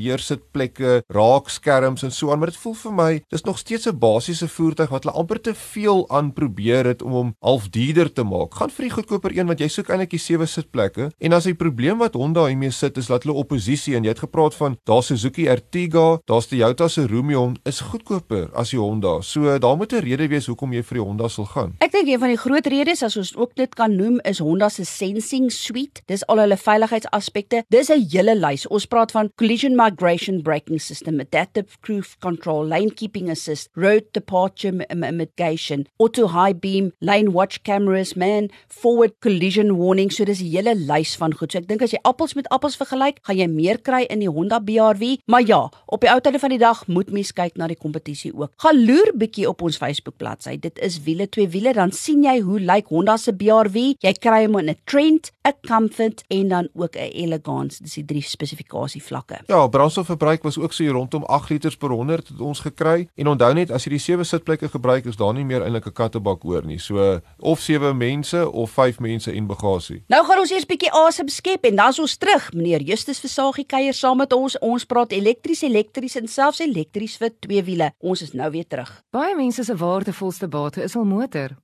leersitplekke, 0.60 1.02
raakskerms 1.08 2.04
en 2.04 2.12
so 2.12 2.30
aan, 2.30 2.38
maar 2.38 2.50
dit 2.50 2.60
voel 2.60 2.74
vir 2.74 2.92
my 2.92 3.10
dis 3.30 3.44
nog 3.44 3.58
steeds 3.58 3.86
'n 3.86 3.98
basiese 3.98 4.48
voertuig 4.48 4.90
wat 4.90 5.04
hulle 5.04 5.16
amper 5.16 5.40
te 5.40 5.54
veel 5.54 6.08
aan 6.10 6.32
probeer 6.32 6.86
het 6.86 7.02
om 7.02 7.12
hom 7.12 7.34
half 7.40 7.68
duurder 7.68 8.12
te 8.12 8.22
maak. 8.22 8.54
Gaan 8.54 8.70
vir 8.70 8.84
die 8.84 8.94
goedkoper 8.94 9.36
een 9.36 9.46
want 9.46 9.60
jy 9.60 9.68
soek 9.68 9.88
eintlik 9.88 10.10
die 10.10 10.18
sewe 10.18 10.46
sitplekke 10.46 11.10
en 11.18 11.32
as 11.32 11.44
jy 11.44 11.54
probleem 11.54 11.98
wat 11.98 12.14
Honda 12.14 12.46
hiermee 12.46 12.70
sit 12.70 12.96
is 12.96 13.06
dat 13.06 13.24
hulle 13.24 13.36
oppositie 13.36 13.96
en 13.96 14.04
jy 14.04 14.10
het 14.10 14.18
gepraat 14.18 14.54
van 14.54 14.76
daar 14.84 15.02
Suzuki 15.02 15.46
Ertiga, 15.46 16.20
daar's 16.26 16.48
die 16.48 16.60
Toyota 16.60 16.88
se 16.88 17.06
Romion 17.06 17.56
is 17.64 17.80
goedkoper 17.80 18.50
as 18.54 18.70
die 18.70 18.78
Honda. 18.78 19.20
So 19.22 19.58
daar 19.58 19.76
moet 19.76 19.92
'n 19.92 20.04
rede 20.04 20.28
wees 20.28 20.46
hoekom 20.46 20.72
jy 20.72 20.82
vir 20.82 20.98
die 20.98 21.04
Honda 21.04 21.28
sal 21.28 21.44
gaan. 21.44 21.74
Ek 21.80 21.92
dink 21.92 22.08
een 22.08 22.18
van 22.18 22.28
die 22.28 22.36
groot 22.36 22.66
redes 22.66 23.02
as 23.02 23.16
ons 23.16 23.36
ook 23.36 23.54
dit 23.54 23.74
kan 23.74 23.96
noem 23.96 24.20
is 24.24 24.38
Honda 24.38 24.68
se 24.68 24.84
sensing 24.84 25.50
suite. 25.52 26.02
Dis 26.06 26.26
al 26.26 26.38
hulle 26.38 26.56
veiligheidsaspekte. 26.56 27.62
Dis 27.68 27.88
'n 27.90 28.06
hele 28.10 28.34
lys. 28.34 28.66
Ons 28.66 28.86
praat 28.86 29.10
van 29.10 29.30
collision 29.36 29.74
migration 29.74 30.42
braking 30.50 30.80
system, 30.80 31.20
adaptive 31.20 31.78
cruise 31.80 32.16
control, 32.26 32.66
lane 32.66 32.90
keeping 32.90 33.30
assist, 33.30 33.70
road 33.76 34.04
departure 34.12 34.72
mitigation, 34.72 35.86
auto 35.98 36.26
high 36.26 36.52
beam, 36.64 36.92
lane 37.00 37.32
watch 37.32 37.62
cameras, 37.62 38.16
man, 38.16 38.48
forward 38.68 39.12
collision 39.20 39.76
warning. 39.78 40.10
So 40.10 40.24
dis 40.24 40.42
'n 40.42 40.50
hele 40.54 40.74
lys 40.74 41.14
van 41.20 41.32
goed. 41.38 41.52
So 41.52 41.58
ek 41.58 41.68
dink 41.68 41.82
as 41.82 41.92
jy 41.94 42.00
appels 42.04 42.34
met 42.34 42.50
appels 42.50 42.76
vergelyk, 42.82 43.22
gaan 43.26 43.38
jy 43.38 43.46
meer 43.46 43.78
kry 43.78 44.02
in 44.10 44.20
die 44.24 44.32
Honda 44.36 44.58
BRV, 44.58 45.18
maar 45.26 45.46
ja, 45.46 45.60
op 45.86 46.00
die 46.00 46.10
ou 46.10 46.20
tye 46.20 46.38
van 46.38 46.50
die 46.50 46.58
dag 46.58 46.86
moet 46.88 47.10
mens 47.10 47.32
kyk 47.32 47.56
na 47.56 47.68
die 47.70 47.78
kompetisie 47.78 48.32
ook. 48.34 48.50
Gaan 48.58 48.84
loer 48.86 49.12
bietjie 49.14 49.46
op 49.48 49.62
ons 49.62 49.76
Facebook 49.76 50.16
bladsy. 50.18 50.56
Dit 50.58 50.78
is 50.78 50.98
wiele 51.06 51.28
twee 51.28 51.48
wiele, 51.48 51.72
dan 51.72 51.92
sien 51.92 52.24
jy 52.24 52.40
hoe 52.40 52.58
lyk 52.60 52.88
Honda 52.88 53.16
se 53.16 53.32
BRV. 53.32 53.94
Jy 54.02 54.12
kry 54.18 54.44
hom 54.46 54.58
in 54.58 54.70
'n 54.70 54.76
Trend, 54.84 55.30
'n 55.46 55.54
Comfort 55.66 56.24
en 56.28 56.48
dan 56.48 56.68
ook 56.74 56.96
'n 56.96 57.12
Elegance. 57.14 57.82
Dis 57.82 57.94
die 57.94 58.04
drie 58.04 58.22
spesifikasie 58.22 59.02
vlakke. 59.02 59.40
Ja, 59.46 59.66
brandstofverbruik 59.68 60.39
sitplek 60.40 60.42
was 60.42 60.58
ook 60.58 60.72
so 60.72 60.82
hier 60.82 60.92
rondom 60.92 61.24
8 61.24 61.50
liters 61.50 61.76
per 61.76 61.90
100 61.90 62.28
het 62.28 62.40
ons 62.40 62.60
gekry. 62.60 63.08
En 63.16 63.28
onthou 63.28 63.52
net 63.54 63.70
as 63.70 63.84
jy 63.84 63.90
die 63.90 64.00
sewe 64.00 64.24
sitplekke 64.24 64.68
gebruik, 64.68 65.06
is 65.06 65.16
daar 65.16 65.34
nie 65.34 65.44
meer 65.44 65.62
eintlik 65.62 65.86
'n 65.86 65.92
kattebak 65.92 66.44
oor 66.44 66.64
nie. 66.64 66.78
So 66.78 67.20
of 67.38 67.60
sewe 67.60 67.92
mense 67.94 68.50
of 68.50 68.70
vyf 68.70 69.00
mense 69.00 69.32
en 69.32 69.46
bagasie. 69.46 70.02
Nou 70.08 70.24
gaan 70.24 70.38
ons 70.38 70.50
eers 70.50 70.66
bietjie 70.66 70.90
asem 70.92 71.28
skep 71.28 71.64
en 71.64 71.76
dan 71.76 71.88
is 71.88 71.98
ons 71.98 72.16
terug. 72.16 72.52
Meneer 72.52 72.80
Justus 72.80 73.20
Versagie 73.20 73.66
kuier 73.66 73.94
saam 73.94 74.16
met 74.16 74.32
ons. 74.32 74.58
Ons 74.58 74.84
praat 74.84 75.12
elektries, 75.12 75.62
elektries 75.62 76.16
en 76.16 76.28
selfs 76.28 76.60
elektries 76.60 77.16
vir 77.16 77.30
twee 77.40 77.62
wiele. 77.62 77.92
Ons 77.98 78.22
is 78.22 78.32
nou 78.32 78.50
weer 78.50 78.66
terug. 78.66 79.02
Baie 79.10 79.36
mense 79.36 79.64
se 79.64 79.76
waardevolste 79.76 80.48
bate 80.48 80.82
is 80.82 80.94
hul 80.94 81.04
motor. 81.04 81.56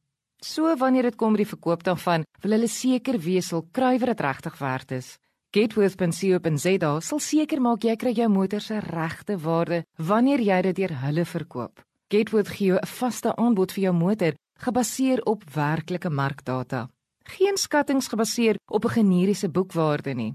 So 0.43 0.77
wanneer 0.77 1.03
dit 1.03 1.17
kom 1.17 1.33
by 1.33 1.37
die 1.39 1.49
verkoop 1.55 1.83
daarvan, 1.83 2.25
wil 2.43 2.51
hulle 2.51 2.69
seker 2.69 3.19
wees 3.19 3.51
hul 3.51 3.67
kruiwer 3.73 4.07
dit 4.07 4.21
regtig 4.21 4.59
werd 4.59 4.91
is. 4.91 5.17
Gateworth.co.za 5.57 6.89
sal 7.01 7.21
seker 7.23 7.63
maak 7.65 7.85
jy 7.87 7.95
kry 7.97 8.11
jou 8.13 8.27
motor 8.29 8.61
se 8.61 8.77
regte 8.85 9.39
waarde 9.41 9.85
wanneer 9.97 10.43
jy 10.45 10.59
dit 10.67 10.77
deur 10.83 10.93
hulle 11.01 11.25
verkoop. 11.25 11.81
Gateworth 12.13 12.51
gee 12.53 12.69
jou 12.73 12.79
'n 12.79 12.87
vaste 12.87 13.33
aanbod 13.37 13.73
vir 13.73 13.85
jou 13.85 13.93
motor 13.95 14.35
gebaseer 14.61 15.23
op 15.25 15.45
werklike 15.55 16.11
markdata. 16.11 16.89
Geen 17.25 17.57
skattings 17.57 18.09
gebaseer 18.09 18.57
op 18.71 18.85
'n 18.85 18.97
generiese 18.99 19.49
boekwaarde 19.49 20.15
nie. 20.15 20.35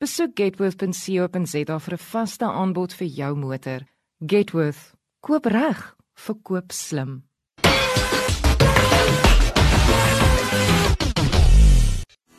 Besoek 0.00 0.34
gateworth.co.za 0.34 1.78
vir 1.78 1.94
'n 1.94 2.06
vaste 2.12 2.44
aanbod 2.44 2.92
vir 2.92 3.06
jou 3.06 3.36
motor. 3.36 3.80
Gateworth. 4.18 4.94
Koop 5.20 5.44
reg, 5.46 5.96
verkoop 6.14 6.72
slim. 6.72 7.25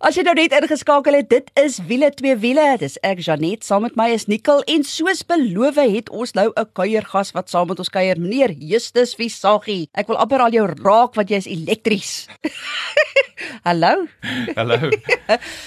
As 0.00 0.16
jy 0.18 0.24
nou 0.26 0.34
net 0.36 0.52
ingeskakel 0.52 1.16
het, 1.18 1.28
dit 1.30 1.50
is 1.62 1.78
wiele 1.88 2.10
twee 2.14 2.36
wiele. 2.36 2.66
Dis 2.80 2.98
ek 3.06 3.22
Janet, 3.24 3.64
saam 3.64 3.86
met 3.86 3.96
my 3.96 4.10
is 4.14 4.26
Nicole 4.28 4.66
en 4.68 4.84
soos 4.84 5.24
beloof 5.28 5.80
het 5.80 6.10
ons 6.10 6.34
nou 6.34 6.52
'n 6.52 6.68
kuiergas 6.72 7.32
wat 7.32 7.48
saam 7.50 7.68
met 7.68 7.78
ons 7.78 7.88
kuier, 7.88 8.20
meneer 8.20 8.52
Justus 8.52 9.14
Visagie. 9.14 9.88
Ek 9.94 10.06
wil 10.08 10.16
amper 10.16 10.40
al 10.40 10.52
jou 10.52 10.66
raak 10.66 11.14
wat 11.14 11.28
jy 11.30 11.36
is 11.36 11.46
elektries. 11.46 12.26
Hallo. 13.64 14.06
Hallo. 14.56 14.76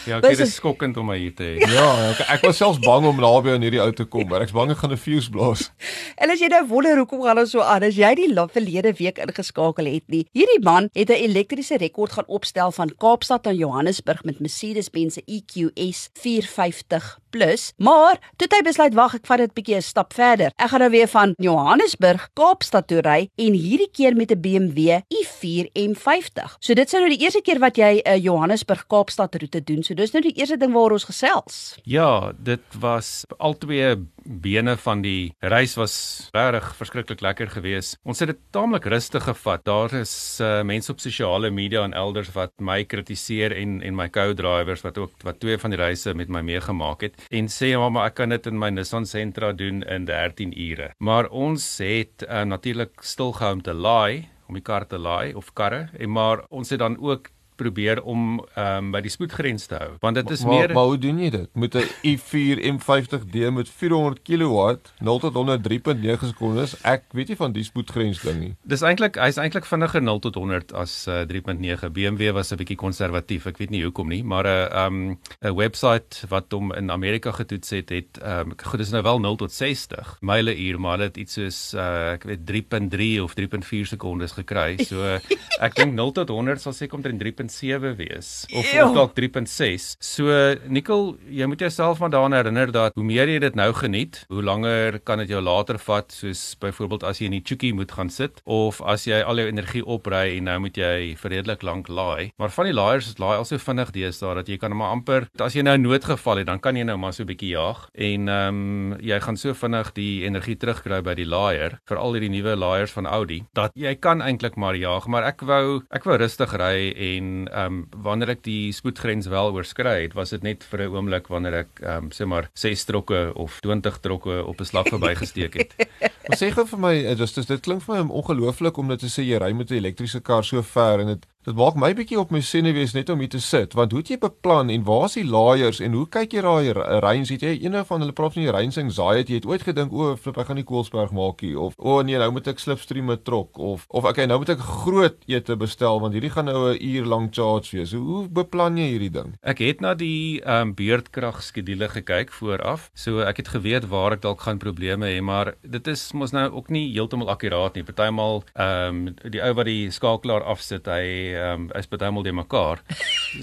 Ja, 0.09 0.17
ek 0.17 0.39
is 0.41 0.55
skokkend 0.57 0.97
om 0.97 1.05
my 1.11 1.17
hier 1.21 1.33
te 1.37 1.43
hê. 1.45 1.67
Ja, 1.69 1.85
ek, 2.09 2.23
ek 2.33 2.41
was 2.47 2.57
selfs 2.57 2.79
bang 2.81 3.05
om 3.05 3.19
naby 3.21 3.53
aan 3.53 3.61
hierdie 3.61 3.81
ou 3.81 3.91
te 3.93 4.07
kom, 4.09 4.25
maar 4.27 4.41
ek's 4.41 4.51
bang 4.55 4.71
ek 4.73 4.81
gaan 4.81 4.91
'n 4.91 4.97
fuse 4.97 5.29
blaas. 5.29 5.69
En 6.21 6.29
as 6.33 6.41
jy 6.41 6.49
nou 6.49 6.65
wonder 6.67 6.97
hoekom 6.97 7.21
gaan 7.21 7.37
ons 7.37 7.53
so 7.53 7.61
aan, 7.61 7.83
as 7.83 7.95
jy 7.95 8.09
die 8.17 8.29
verlede 8.33 8.93
week 8.97 9.17
ingeskakel 9.21 9.85
het 9.85 10.03
nie. 10.07 10.25
Hierdie 10.33 10.61
man 10.63 10.89
het 10.93 11.09
'n 11.09 11.21
elektriese 11.29 11.77
rekord 11.77 12.11
gaan 12.11 12.27
opstel 12.27 12.71
van 12.71 12.89
Kaapstad 12.97 13.47
aan 13.47 13.55
Johannesburg 13.55 14.10
met 14.23 14.39
Mercedes-Benz 14.39 15.17
EQS 15.17 16.09
450 16.13 17.20
plus, 17.31 17.71
maar 17.77 18.19
toe 18.37 18.47
het 18.47 18.57
hy 18.57 18.61
besluit 18.67 18.95
wag, 18.97 19.15
ek 19.17 19.27
vat 19.29 19.43
dit 19.43 19.53
bietjie 19.57 19.77
'n 19.77 19.81
stap 19.81 20.13
verder. 20.13 20.51
Ek 20.57 20.69
gaan 20.69 20.83
nou 20.83 20.91
weer 20.91 21.07
van 21.07 21.33
Johannesburg 21.37 22.29
Kaapstad 22.33 22.87
toe 22.87 23.01
ry 23.01 23.29
en 23.35 23.53
hierdie 23.53 23.89
keer 23.91 24.15
met 24.15 24.31
'n 24.31 24.41
BMW 24.41 25.01
i4 25.09 25.71
M50. 25.73 26.57
So 26.59 26.73
dit 26.73 26.89
sou 26.89 27.01
nou 27.01 27.09
die 27.09 27.23
eerste 27.23 27.41
keer 27.41 27.59
wat 27.59 27.77
jy 27.77 28.01
'n 28.03 28.07
uh, 28.07 28.23
Johannesburg 28.23 28.87
Kaapstad 28.87 29.35
roete 29.35 29.63
doen. 29.63 29.83
So 29.83 29.93
dis 29.93 30.11
nou 30.11 30.21
die 30.21 30.35
eerste 30.37 30.57
ding 30.57 30.73
waaroor 30.73 30.91
ons 30.99 31.09
gesels. 31.09 31.77
Ja, 31.83 32.33
dit 32.37 32.61
was 32.79 33.25
albei 33.37 33.97
bene 34.23 34.77
van 34.77 35.01
die 35.01 35.33
reis 35.39 35.75
was 35.75 36.29
regtig 36.33 36.75
verskriklik 36.75 37.21
lekker 37.21 37.49
geweest. 37.49 37.97
Ons 38.03 38.19
het 38.19 38.27
dit 38.27 38.39
taamlik 38.51 38.85
rustig 38.85 39.23
gevat. 39.23 39.63
Daar 39.65 39.93
is 39.93 40.39
uh, 40.41 40.61
mense 40.63 40.91
op 40.91 40.99
sosiale 40.99 41.49
media 41.49 41.83
en 41.83 41.93
elders 41.93 42.31
wat 42.35 42.53
my 42.59 42.83
kritiseer 42.83 43.55
en 43.55 43.81
en 43.81 43.95
my 43.95 44.09
co-drivers 44.09 44.83
wat 44.85 44.97
ook 44.97 45.11
wat 45.23 45.39
twee 45.39 45.57
van 45.57 45.73
die 45.73 45.79
reise 45.79 46.13
met 46.13 46.29
my 46.29 46.41
meegemaak 46.45 47.01
het 47.01 47.20
en 47.29 47.49
sê 47.51 47.73
ja, 47.73 47.89
maar 47.89 48.11
ek 48.11 48.19
kan 48.21 48.33
dit 48.33 48.47
in 48.49 48.59
my 48.59 48.71
Nissan 48.73 49.05
Sentra 49.05 49.51
doen 49.53 49.83
in 49.83 50.05
13 50.09 50.53
ure. 50.57 50.91
Maar 50.99 51.29
ons 51.29 51.65
het 51.83 52.25
uh, 52.27 52.43
natuurlik 52.47 53.03
stilgehou 53.05 53.59
om 53.59 53.65
te 53.65 53.73
laai 53.73 54.27
om 54.51 54.57
die 54.59 54.65
kar 54.65 54.87
te 54.87 54.99
laai 54.99 55.33
of 55.37 55.53
karre 55.55 55.87
en 55.95 56.11
maar 56.11 56.43
ons 56.49 56.69
het 56.73 56.81
dan 56.83 56.97
ook 56.99 57.29
probeer 57.61 58.01
om 58.03 58.41
ehm 58.55 58.77
um, 58.77 58.91
by 58.91 59.01
die 59.05 59.13
spoedgrens 59.13 59.69
te 59.69 59.77
hou 59.79 59.91
want 60.03 60.17
dit 60.19 60.29
is 60.33 60.43
maar, 60.43 60.57
meer 60.57 60.73
Maar 60.73 60.89
hoe 60.91 60.97
doen 60.97 61.19
jy 61.19 61.29
dit? 61.29 61.49
Met 61.53 61.75
'n 61.75 61.87
i4 62.11 62.63
M50D 62.75 63.51
met 63.53 63.69
400 63.69 64.21
kW, 64.23 64.77
0 64.99 65.19
tot 65.19 65.33
100 65.33 65.61
3.9 65.67 66.27
sekondes. 66.31 66.75
Ek 66.83 67.03
weet 67.11 67.27
nie 67.27 67.37
van 67.37 67.51
die 67.51 67.63
spoedgrens 67.63 68.21
ding 68.21 68.39
nie. 68.39 68.53
Dis 68.63 68.81
eintlik 68.81 69.15
hy's 69.21 69.37
eintlik 69.37 69.65
vinniger 69.65 70.01
0 70.01 70.19
tot 70.19 70.35
100 70.35 70.73
as 70.73 71.07
uh, 71.07 71.21
3.9. 71.29 71.91
BMW 71.91 72.31
was 72.33 72.51
'n 72.51 72.57
bietjie 72.57 72.77
konservatief. 72.77 73.45
Ek 73.45 73.57
weet 73.57 73.69
nie 73.69 73.83
hoekom 73.83 74.07
nie, 74.07 74.23
maar 74.23 74.45
'n 74.45 74.47
uh, 74.47 74.83
ehm 74.83 74.99
um, 75.11 75.19
'n 75.41 75.55
webwerf 75.55 76.25
wat 76.29 76.51
hom 76.51 76.73
in 76.73 76.91
Amerika 76.91 77.31
getoets 77.31 77.69
het, 77.69 77.89
het 77.89 78.17
ehm 78.21 78.51
um, 78.51 78.53
goed, 78.63 78.79
dis 78.79 78.91
nou 78.91 79.03
wel 79.03 79.19
0 79.19 79.35
tot 79.35 79.51
60 79.51 80.17
myle 80.21 80.55
uur, 80.55 80.79
maar 80.79 80.97
dit 80.97 81.17
iets 81.17 81.33
soos 81.33 81.73
uh, 81.73 82.11
ek 82.11 82.23
weet 82.23 82.43
3.3 82.45 83.21
of 83.21 83.33
3.4 83.39 83.87
sekondes 83.93 84.31
gekry. 84.31 84.77
So 84.83 85.19
ek 85.59 85.75
dink 85.75 85.93
0 85.93 86.11
tot 86.11 86.29
100 86.29 86.61
sal 86.61 86.73
seker 86.73 86.97
omtrent 86.97 87.21
3.7 87.51 87.95
wees 87.97 88.45
of 88.53 88.73
Eeuw. 88.73 88.87
of 88.87 88.93
dalk 88.95 89.13
3.6. 89.19 89.95
So 89.99 90.31
Nikkel, 90.71 91.15
jy 91.29 91.45
moet 91.49 91.59
jouself 91.63 91.99
maar 91.99 92.09
daaraan 92.13 92.33
herinner 92.35 92.71
dat 92.71 92.95
hoe 92.95 93.03
meer 93.05 93.29
jy 93.29 93.39
dit 93.43 93.55
nou 93.55 93.69
geniet, 93.75 94.21
hoe 94.31 94.43
langer 94.43 94.99
kan 95.03 95.19
dit 95.21 95.29
jou 95.33 95.41
later 95.43 95.79
vat, 95.81 96.11
soos 96.15 96.55
byvoorbeeld 96.61 97.03
as 97.07 97.19
jy 97.21 97.29
in 97.29 97.35
die 97.37 97.43
chookie 97.45 97.73
moet 97.75 97.91
gaan 97.91 98.09
sit 98.13 98.41
of 98.45 98.81
as 98.81 99.05
jy 99.09 99.21
al 99.21 99.41
jou 99.41 99.47
energie 99.51 99.83
opry 99.85 100.37
en 100.37 100.47
nou 100.49 100.57
moet 100.67 100.77
jy 100.79 101.15
vir 101.19 101.35
redelik 101.35 101.65
lank 101.67 101.89
laai. 101.91 102.31
Maar 102.41 102.53
van 102.55 102.69
die 102.69 102.75
laaiers 102.77 103.11
is 103.11 103.19
laai 103.21 103.35
al 103.37 103.47
so 103.47 103.59
vinnig 103.61 103.91
deesdae 103.95 104.35
dat 104.41 104.49
jy 104.51 104.57
kan 104.61 104.75
maar 104.77 104.95
amper 104.95 105.27
as 105.43 105.55
jy 105.57 105.65
nou 105.67 105.77
noodgeval 105.81 106.41
het, 106.41 106.47
dan 106.47 106.59
kan 106.63 106.77
jy 106.79 106.85
nou 106.87 106.97
maar 106.97 107.13
so 107.13 107.23
'n 107.23 107.27
bietjie 107.31 107.51
jaag 107.55 107.87
en 107.93 108.27
ehm 108.29 108.61
um, 108.93 108.97
jy 109.01 109.19
gaan 109.19 109.37
so 109.37 109.53
vinnig 109.53 109.91
die 109.93 110.23
energie 110.25 110.55
terugkry 110.55 111.01
by 111.01 111.13
die 111.15 111.25
laaier, 111.25 111.79
veral 111.85 112.13
hierdie 112.13 112.29
nuwe 112.29 112.55
laaiers 112.55 112.91
van 112.91 113.05
Audi, 113.05 113.43
dat 113.53 113.71
jy 113.75 113.95
kan 113.95 114.21
eintlik 114.21 114.55
maar 114.55 114.75
jaag, 114.75 115.07
maar 115.07 115.23
ek 115.23 115.41
wou 115.41 115.81
ek 115.91 116.03
wou 116.05 116.17
rustig 116.17 116.53
ry 116.53 116.91
en 116.95 117.30
ehm 117.51 117.65
um, 117.65 118.03
wanneer 118.05 118.33
ek 118.35 118.43
die 118.47 118.71
spoedgrens 118.75 119.27
wel 119.31 119.51
oorskry 119.55 119.95
het, 120.03 120.13
was 120.17 120.33
dit 120.35 120.43
net 120.43 120.63
vir 120.63 120.85
'n 120.85 120.95
oomblik 120.95 121.27
wanneer 121.27 121.53
ek 121.63 121.81
ehm 121.81 122.05
um, 122.05 122.09
sê 122.11 122.25
maar 122.25 122.49
6 122.53 122.85
trokke 122.85 123.31
of 123.35 123.59
20 123.61 123.99
trokke 123.99 124.43
op 124.45 124.59
'n 124.59 124.65
slag 124.65 124.87
verbygesteek 124.87 125.53
het. 125.53 125.71
Maar 126.27 126.37
sê 126.37 126.51
gou 126.53 126.65
vir 126.67 126.79
my, 126.79 126.93
eh, 127.03 127.17
Justus, 127.17 127.45
dit 127.45 127.59
klink 127.59 127.81
vir 127.81 128.05
my 128.05 128.13
ongelooflik 128.13 128.77
om 128.77 128.87
net 128.87 128.99
te 128.99 129.09
sê 129.09 129.23
jy 129.25 129.37
ry 129.41 129.51
met 129.53 129.71
'n 129.71 129.81
elektriese 129.81 130.21
kar 130.21 130.43
so 130.43 130.61
ver 130.61 130.99
en 130.99 131.07
dit 131.07 131.25
dit 131.47 131.57
maak 131.57 131.77
my 131.79 131.89
bietjie 131.97 132.19
op 132.21 132.29
my 132.33 132.39
senuwees 132.45 132.93
net 132.93 133.09
om 133.09 133.21
hier 133.23 133.31
te 133.33 133.39
sit. 133.41 133.73
Want 133.77 133.93
hoe 133.95 134.01
het 134.03 134.11
jy 134.13 134.17
beplan 134.21 134.69
en 134.69 134.83
waar 134.85 135.07
is 135.07 135.17
die 135.17 135.25
laaiers 135.25 135.79
en 135.81 135.95
hoe 135.97 136.05
kyk 136.13 136.35
jy 136.37 136.43
daai 136.45 136.99
reins? 137.01 137.31
Het 137.33 137.45
jy 137.47 137.53
een 137.63 137.77
van 137.87 138.03
hulle 138.03 138.13
praat 138.13 138.35
van 138.35 138.45
die 138.45 138.53
reins 138.53 138.77
anxiety? 138.77 139.39
Het 139.39 139.47
jy 139.47 139.49
ooit 139.49 139.65
gedink 139.65 139.93
o, 139.93 140.11
flip, 140.21 140.37
ek 140.37 140.51
gaan 140.51 140.59
nie 140.61 140.67
Koelsberg 140.67 141.13
maak 141.17 141.41
hier 141.41 141.57
of 141.63 141.73
o 141.77 141.97
nee, 142.05 142.19
nou 142.21 142.29
moet 142.35 142.51
ek 142.51 142.61
slipstream 142.61 143.09
met 143.09 143.23
trok 143.25 143.57
of 143.57 143.87
of 143.89 144.05
okay, 144.05 144.27
nou 144.29 144.37
moet 144.43 144.53
ek 144.53 144.61
groot 144.61 145.17
ete 145.31 145.57
bestel 145.57 146.01
want 146.03 146.13
hierdie 146.13 146.31
gaan 146.33 146.45
nou 146.51 146.73
'n 146.73 146.77
uur 146.77 147.09
lank 147.09 147.33
charge 147.33 147.73
wees. 147.77 147.95
Hoe, 147.97 148.27
beplan 148.29 148.77
jy 148.77 148.91
hierdie 148.93 149.11
ding? 149.13 149.33
Ek 149.41 149.63
het 149.65 149.81
na 149.81 149.95
die 149.97 150.41
ehm 150.45 150.69
um, 150.69 150.75
beurtkrag 150.77 151.41
skedule 151.41 151.89
gekyk 151.89 152.31
vooraf. 152.31 152.89
So 152.93 153.25
ek 153.25 153.41
het 153.41 153.47
geweet 153.55 153.89
waar 153.89 154.13
ek 154.13 154.21
dalk 154.21 154.41
gaan 154.41 154.61
probleme 154.61 155.09
hê, 155.09 155.21
maar 155.21 155.55
dit 155.63 155.87
is 155.87 156.11
mos 156.13 156.31
nou 156.31 156.51
ook 156.51 156.69
nie 156.69 156.93
heeltemal 156.93 157.33
akkuraat 157.33 157.75
nie. 157.75 157.83
Partymal 157.83 158.43
ehm 158.53 159.07
um, 159.07 159.15
die 159.31 159.41
ou 159.41 159.53
wat 159.57 159.65
die 159.65 159.89
skakelaar 159.89 160.43
afsit, 160.45 160.85
hy 160.85 161.30
ehm 161.35 161.67
um, 161.67 161.69
is 161.77 161.87
partymal 161.87 162.23
de 162.23 162.31
mekaar. 162.31 162.81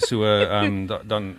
So 0.08 0.24
ehm 0.26 0.64
um, 0.64 0.86
da, 0.86 1.00
dan 1.04 1.36